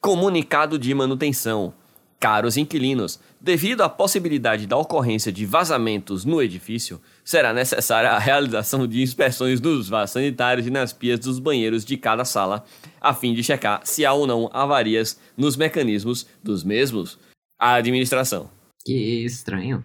[0.00, 1.74] Comunicado de manutenção.
[2.18, 8.86] Caros inquilinos, devido à possibilidade da ocorrência de vazamentos no edifício, será necessária a realização
[8.86, 12.64] de inspeções nos vasos sanitários e nas pias dos banheiros de cada sala,
[13.00, 17.18] a fim de checar se há ou não avarias nos mecanismos dos mesmos.
[17.58, 18.48] A administração.
[18.84, 19.84] Que estranho.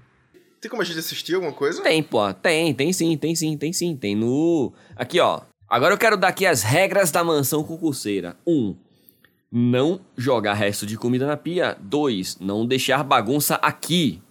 [0.60, 1.82] Tem como a gente assistir alguma coisa?
[1.82, 2.32] Tem, pô.
[2.34, 3.96] Tem, tem sim, tem sim, tem sim.
[3.96, 4.72] Tem no.
[4.96, 5.42] Aqui, ó.
[5.68, 8.38] Agora eu quero dar aqui as regras da mansão concurseira.
[8.46, 8.54] 1.
[8.54, 8.76] Um,
[9.52, 11.76] não jogar resto de comida na pia.
[11.82, 12.38] 2.
[12.40, 14.22] Não deixar bagunça aqui.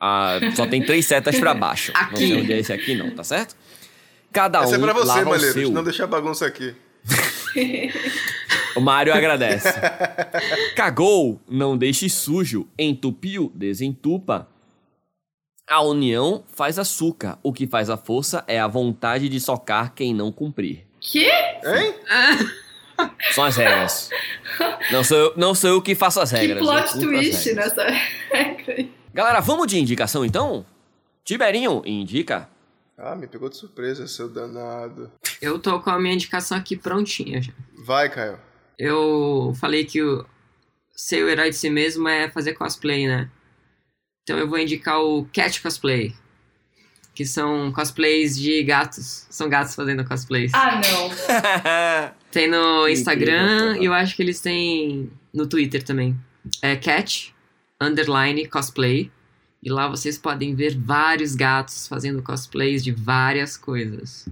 [0.00, 1.92] Ah, só tem três setas pra baixo.
[1.96, 2.16] Não Aqui.
[2.28, 3.56] sei onde é esse aqui, não, tá certo?
[4.32, 5.54] Cada Essa um é pra você, lava o Malheiros.
[5.54, 5.70] seu.
[5.70, 6.74] Não deixar bagunça aqui.
[8.76, 9.68] O Mário agradece.
[10.76, 12.68] Cagou, não deixe sujo.
[12.78, 14.46] Entupiu, desentupa.
[15.66, 17.38] A união faz açúcar.
[17.42, 20.86] O que faz a força é a vontade de socar quem não cumprir.
[21.00, 21.24] Que?
[21.28, 21.94] Hein?
[23.32, 24.10] São as regras.
[24.92, 26.58] Não sou eu, não sou eu que faço as Que regras.
[26.60, 27.74] eu plot twist regras.
[27.76, 27.86] nessa
[28.32, 28.86] regra.
[29.12, 30.64] Galera, vamos de indicação então?
[31.24, 32.48] Tiberinho, indica.
[32.96, 35.10] Ah, me pegou de surpresa, seu danado.
[35.40, 37.52] Eu tô com a minha indicação aqui prontinha já.
[37.84, 38.38] Vai, Caio.
[38.78, 40.26] Eu falei que o
[40.90, 43.30] ser o herói de si mesmo é fazer cosplay, né?
[44.22, 46.14] Então eu vou indicar o Cat Cosplay.
[47.14, 49.26] Que são cosplays de gatos.
[49.30, 50.52] São gatos fazendo cosplays.
[50.54, 52.12] Ah, não.
[52.30, 56.16] Tem no Instagram e eu acho que eles têm no Twitter também.
[56.60, 57.34] É cat
[57.80, 59.10] underline cosplay.
[59.62, 64.28] E lá vocês podem ver vários gatos fazendo cosplays de várias coisas.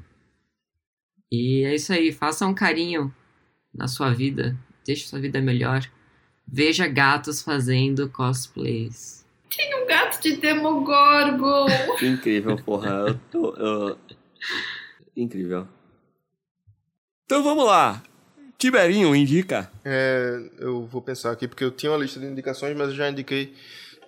[1.31, 3.13] E é isso aí, faça um carinho
[3.75, 5.83] na sua vida, deixe sua vida melhor.
[6.47, 9.27] Veja gatos fazendo cosplays.
[9.57, 11.67] Tem um gato de Demogorgon.
[11.99, 12.89] Que incrível, porra.
[13.09, 13.55] Eu tô.
[13.57, 13.99] eu-
[15.17, 15.67] Incrível.
[17.25, 18.01] Então vamos lá.
[18.59, 19.71] Tiberinho, indica.
[19.85, 23.11] É, eu vou pensar aqui, porque eu tinha uma lista de indicações, mas eu já
[23.11, 23.55] indiquei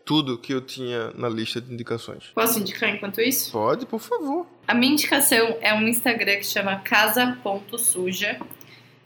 [0.09, 2.31] tudo que eu tinha na lista de indicações.
[2.35, 3.53] Posso indicar enquanto isso?
[3.53, 4.47] Pode, por favor.
[4.67, 8.41] A minha indicação é um Instagram que chama casa.suja,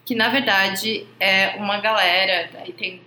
[0.05, 3.03] que na verdade é uma galera, aí tem,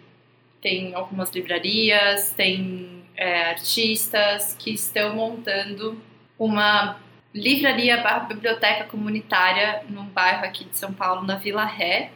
[0.61, 5.97] tem algumas livrarias, tem é, artistas que estão montando
[6.37, 6.99] uma
[7.33, 12.11] livraria barra biblioteca comunitária num bairro aqui de São Paulo, na Vila Ré,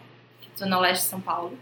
[0.60, 1.58] zona leste de São Paulo.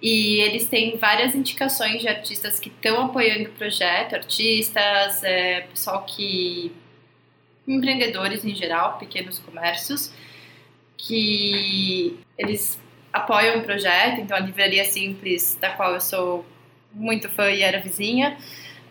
[0.00, 6.04] E eles têm várias indicações de artistas que estão apoiando o projeto, artistas, é, pessoal
[6.04, 6.72] que
[7.66, 10.12] empreendedores em geral, pequenos comércios,
[10.96, 12.80] que eles
[13.12, 14.20] apoiam o projeto.
[14.20, 16.44] Então, a Livraria Simples, da qual eu sou
[16.92, 18.36] muito fã e era vizinha,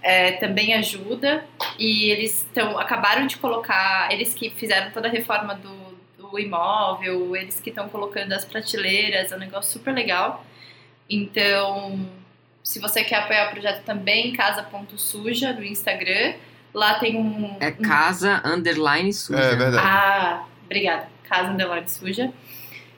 [0.02, 1.46] é, também ajuda.
[1.80, 5.85] E eles estão acabaram de colocar, eles que fizeram toda a reforma do,
[6.30, 10.46] do imóvel, eles que estão colocando as prateleiras, é um negócio super legal.
[11.10, 12.10] Então,
[12.64, 16.34] se você quer apoiar o projeto também, casa.suja no Instagram.
[16.74, 17.56] Lá tem um.
[17.60, 19.40] É um- casa underline suja.
[19.40, 19.88] É verdade.
[19.88, 21.08] ah, obrigada.
[21.24, 22.32] Casa Underline Suja.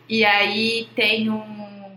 [0.10, 1.92] E aí tem um,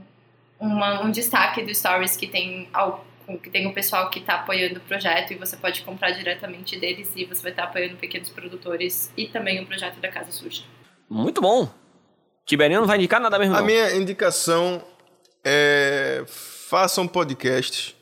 [0.61, 3.05] uma- um destaque do Stories que tem, ao-
[3.43, 7.11] que tem o pessoal que está apoiando o projeto e você pode comprar diretamente deles
[7.16, 10.62] e você vai estar apoiando pequenos produtores e também o projeto da Casa Suja.
[11.11, 11.69] Muito bom.
[12.47, 13.55] Tiberinho não vai indicar nada mesmo.
[13.57, 13.67] A não.
[13.67, 14.83] minha indicação
[15.45, 16.25] é.
[16.27, 17.97] Façam podcast.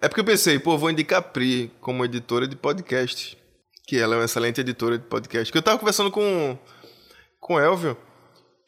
[0.00, 3.38] É porque eu pensei, pô, vou indicar a Pri como editora de podcast.
[3.86, 5.50] Que ela é uma excelente editora de podcast.
[5.50, 6.58] Que eu tava conversando com,
[7.40, 7.96] com o Elvio,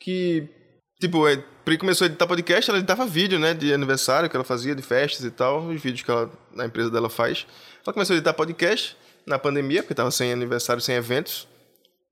[0.00, 0.48] que,
[1.00, 4.44] tipo, a Pri começou a editar podcast, ela editava vídeo, né, de aniversário que ela
[4.44, 7.46] fazia, de festas e tal, os vídeos que ela, a empresa dela faz.
[7.86, 11.48] Ela começou a editar podcast na pandemia, porque tava sem aniversário, sem eventos.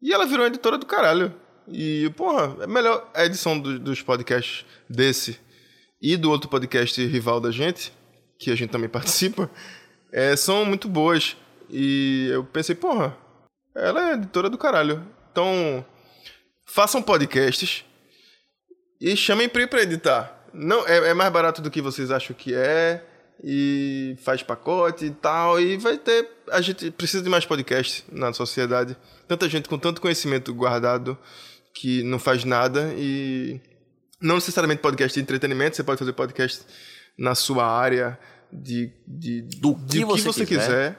[0.01, 1.35] E ela virou uma editora do caralho.
[1.69, 5.39] E, porra, é melhor a edição do- dos podcasts desse
[6.01, 7.93] e do outro podcast rival da gente,
[8.39, 9.51] que a gente também participa,
[10.13, 11.37] é, são muito boas.
[11.71, 13.17] E eu pensei, porra,
[13.75, 15.07] ela é editora do caralho.
[15.31, 15.85] Então,
[16.67, 17.85] façam podcasts
[19.01, 20.39] e chamem Pri pra editar.
[20.53, 23.05] Não, é, é mais barato do que vocês acham que é.
[23.45, 25.59] E faz pacote e tal.
[25.59, 26.29] E vai ter.
[26.51, 28.97] A gente precisa de mais podcasts na sociedade.
[29.27, 31.19] Tanta gente com tanto conhecimento guardado
[31.75, 32.93] que não faz nada.
[32.97, 33.61] E
[34.21, 36.65] não necessariamente podcast de entretenimento, você pode fazer podcast
[37.19, 38.19] na sua área
[38.53, 40.47] de, de, Do que de você quiser.
[40.47, 40.97] quiser.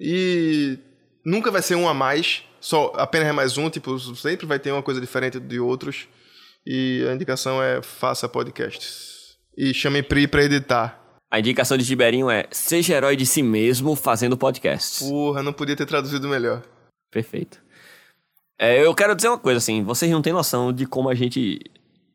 [0.00, 0.78] E
[1.24, 4.72] nunca vai ser um a mais, só apenas é mais um, tipo, sempre vai ter
[4.72, 6.08] uma coisa diferente de outros.
[6.66, 9.36] E a indicação é faça podcasts.
[9.56, 11.00] E chame Pri pra editar.
[11.30, 15.06] A indicação de Tiberinho é seja herói de si mesmo fazendo podcasts.
[15.08, 16.62] Porra, não podia ter traduzido melhor.
[17.10, 17.60] Perfeito.
[18.58, 21.60] É, eu quero dizer uma coisa assim, vocês não têm noção de como a gente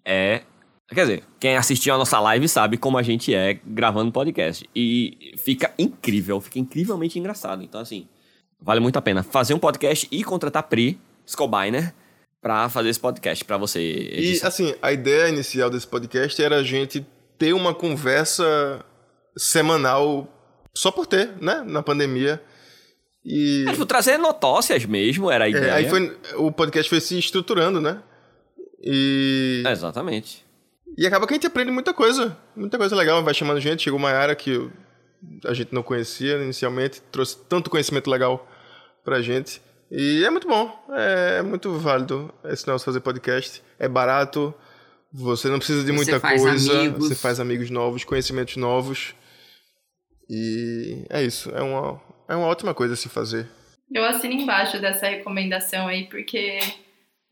[0.06, 0.44] é.
[0.90, 4.68] Quer dizer, quem assistiu a nossa live sabe como a gente é gravando podcast.
[4.76, 7.62] E fica incrível, fica incrivelmente engraçado.
[7.62, 8.08] Então, assim,
[8.60, 11.94] vale muito a pena fazer um podcast e contratar Pri Skobiner
[12.42, 13.80] pra fazer esse podcast pra você.
[13.80, 14.48] E, edição.
[14.48, 17.06] assim, a ideia inicial desse podcast era a gente
[17.38, 18.84] ter uma conversa
[19.38, 20.28] semanal
[20.74, 21.64] só por ter, né?
[21.66, 22.42] Na pandemia.
[23.26, 23.66] E.
[23.68, 25.74] É, tipo, trazer notócias mesmo era a É, ideia.
[25.76, 28.02] aí foi, o podcast foi se estruturando, né?
[28.82, 29.64] E.
[29.68, 30.46] Exatamente.
[30.98, 32.38] E acaba que a gente aprende muita coisa.
[32.56, 33.24] Muita coisa legal.
[33.24, 33.84] Vai chamando gente.
[33.84, 34.70] Chegou uma área que
[35.46, 37.02] a gente não conhecia inicialmente.
[37.12, 38.48] Trouxe tanto conhecimento legal
[39.04, 39.62] pra gente.
[39.92, 40.72] E é muito bom.
[40.92, 43.62] É muito válido esse negócio de fazer podcast.
[43.78, 44.54] É barato.
[45.14, 46.72] Você não precisa de Você muita faz coisa.
[46.80, 47.08] amigos.
[47.08, 49.14] Você faz amigos novos, conhecimentos novos.
[50.30, 51.50] E é isso.
[51.52, 52.00] É uma,
[52.30, 53.48] é uma ótima coisa a se fazer.
[53.92, 56.60] Eu assino embaixo dessa recomendação aí, porque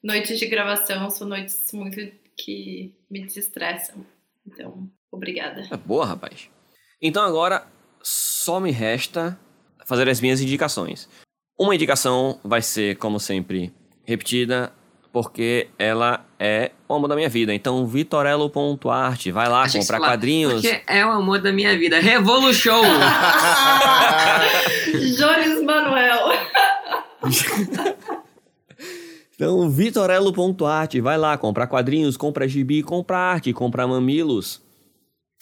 [0.03, 1.97] noites de gravação são noites muito
[2.35, 4.03] que me desestressam.
[4.45, 5.67] Então, obrigada.
[5.71, 6.49] É boa, rapaz.
[6.99, 7.67] Então agora
[8.01, 9.39] só me resta
[9.85, 11.07] fazer as minhas indicações.
[11.59, 13.71] Uma indicação vai ser, como sempre,
[14.03, 14.73] repetida,
[15.13, 17.53] porque ela é o amor da minha vida.
[17.53, 20.61] Então, vitorello.art, vai lá comprar quadrinhos.
[20.61, 21.99] Porque é o amor da minha vida.
[21.99, 22.81] Revolution!
[24.99, 26.29] Jones Manuel.
[29.37, 34.59] Então, vitorello.art, vai lá comprar quadrinhos, compra gibi, compra arte, compra mamilos.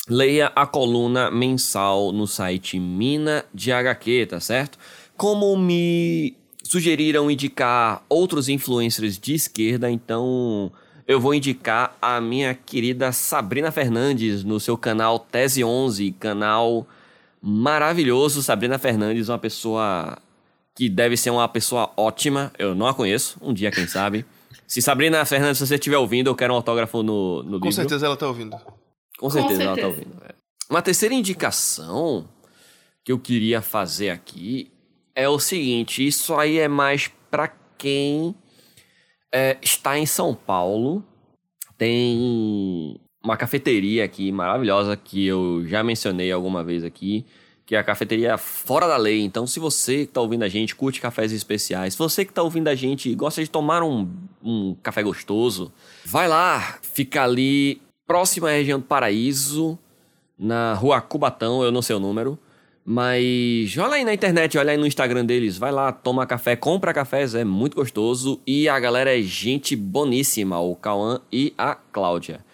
[0.09, 4.77] Leia a coluna mensal no site Mina de HQ, tá certo?
[5.15, 10.69] Como me sugeriram indicar outros influencers de esquerda, então
[11.07, 16.85] eu vou indicar a minha querida Sabrina Fernandes no seu canal Tese 11, canal
[17.45, 18.41] maravilhoso.
[18.41, 20.17] Sabrina Fernandes, uma pessoa
[20.75, 22.51] que deve ser uma pessoa ótima.
[22.57, 24.25] Eu não a conheço, um dia, quem sabe.
[24.67, 27.71] Se Sabrina Fernandes, se você estiver ouvindo, eu quero um autógrafo no, no Com livro.
[27.71, 28.57] certeza ela tá ouvindo.
[29.19, 30.01] Com certeza, ela tá certeza.
[30.09, 30.23] ouvindo.
[30.27, 30.33] é.
[30.69, 32.27] Uma terceira indicação
[33.03, 34.71] que eu queria fazer aqui
[35.13, 38.33] é o seguinte: isso aí é mais pra quem
[39.31, 41.03] é, está em São Paulo.
[41.77, 47.25] Tem uma cafeteria aqui maravilhosa que eu já mencionei alguma vez aqui,
[47.65, 49.21] que é a cafeteria Fora da Lei.
[49.21, 52.43] Então, se você que tá ouvindo a gente, curte cafés especiais, se você que tá
[52.43, 54.07] ouvindo a gente gosta de tomar um,
[54.43, 55.73] um café gostoso,
[56.05, 59.77] vai lá, fica ali próximo à região do Paraíso,
[60.37, 62.37] na rua Cubatão, eu não sei o número.
[62.87, 66.93] Mas olha aí na internet, olha aí no Instagram deles, vai lá, toma café, compra
[66.93, 68.39] cafés, é muito gostoso.
[68.45, 72.45] E a galera é gente boníssima, o Cauã e a Cláudia.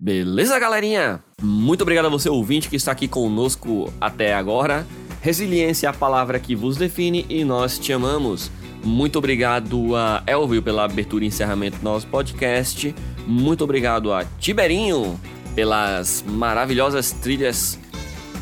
[0.00, 1.22] Beleza, galerinha?
[1.42, 4.86] Muito obrigado a você, ouvinte, que está aqui conosco até agora.
[5.20, 8.50] Resiliência é a palavra que vos define e nós te amamos.
[8.82, 12.94] Muito obrigado a Elvio pela abertura e encerramento do nosso podcast.
[13.26, 15.20] Muito obrigado a Tiberinho
[15.54, 17.78] pelas maravilhosas trilhas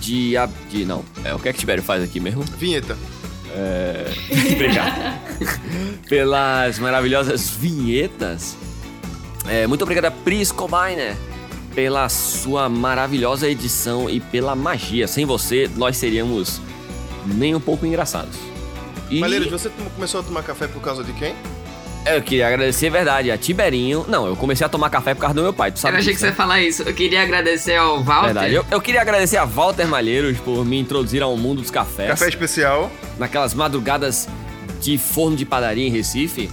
[0.00, 0.84] de, ab- de.
[0.84, 2.42] Não, é o que é que Tibério faz aqui mesmo?
[2.56, 2.96] Vinheta.
[3.52, 4.04] É...
[4.54, 5.18] Obrigado.
[6.08, 8.56] Pelas maravilhosas vinhetas.
[9.48, 11.16] É, muito obrigado a Pris Cobainer
[11.78, 15.06] pela sua maravilhosa edição e pela magia.
[15.06, 16.60] Sem você, nós seríamos
[17.24, 18.34] nem um pouco engraçados.
[19.08, 21.36] E Malheiros, você começou a tomar café por causa de quem?
[22.04, 24.04] eu queria agradecer, é verdade, a Tiberinho.
[24.08, 26.06] Não, eu comecei a tomar café por causa do meu pai, tu Eu sabe achei
[26.06, 26.32] que disso, você né?
[26.32, 26.82] ia falar isso.
[26.82, 28.24] Eu queria agradecer ao Walter.
[28.26, 28.54] Verdade.
[28.54, 32.08] Eu, eu queria agradecer a Walter Malheiros por me introduzir ao mundo dos cafés.
[32.08, 32.90] Café especial.
[33.20, 34.28] naquelas madrugadas
[34.80, 36.50] de forno de padaria em Recife,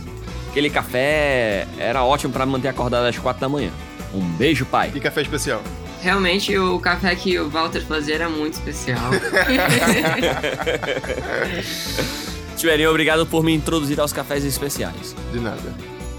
[0.51, 3.71] aquele café era ótimo pra me manter acordado às quatro da manhã.
[4.15, 4.91] Um beijo, pai.
[4.95, 5.61] E café especial.
[6.01, 9.11] Realmente, o café que o Walter fazia era muito especial.
[12.55, 15.15] Tiberinho, obrigado por me introduzir aos cafés especiais.
[15.33, 15.73] De nada.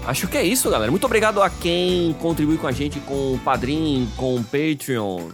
[0.05, 0.91] Acho que é isso, galera.
[0.91, 5.29] Muito obrigado a quem contribui com a gente com o Padrim, com o Patreon.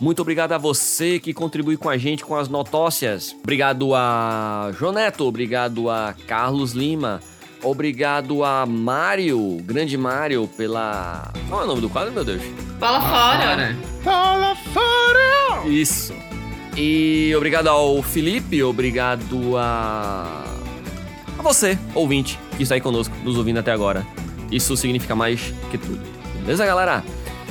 [0.00, 3.34] Muito obrigado a você que contribui com a gente com as notócias.
[3.40, 7.20] Obrigado a João Neto, obrigado a Carlos Lima,
[7.62, 11.32] obrigado a Mário, grande Mário, pela.
[11.48, 12.42] Qual é o nome do quadro, meu Deus?
[12.78, 13.76] Fala fora.
[14.02, 15.68] Fala fora!
[15.68, 16.14] Isso.
[16.76, 20.44] E obrigado ao Felipe, obrigado a.
[21.38, 24.06] a você, ouvinte, que está aí conosco, nos ouvindo até agora.
[24.50, 26.00] Isso significa mais que tudo.
[26.40, 27.04] Beleza, galera?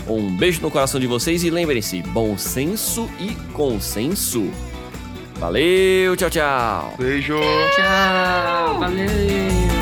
[0.07, 4.51] Um beijo no coração de vocês e lembrem-se: bom senso e consenso.
[5.39, 6.93] Valeu, tchau, tchau.
[6.99, 7.39] Beijo!
[7.75, 9.80] Tchau, valeu.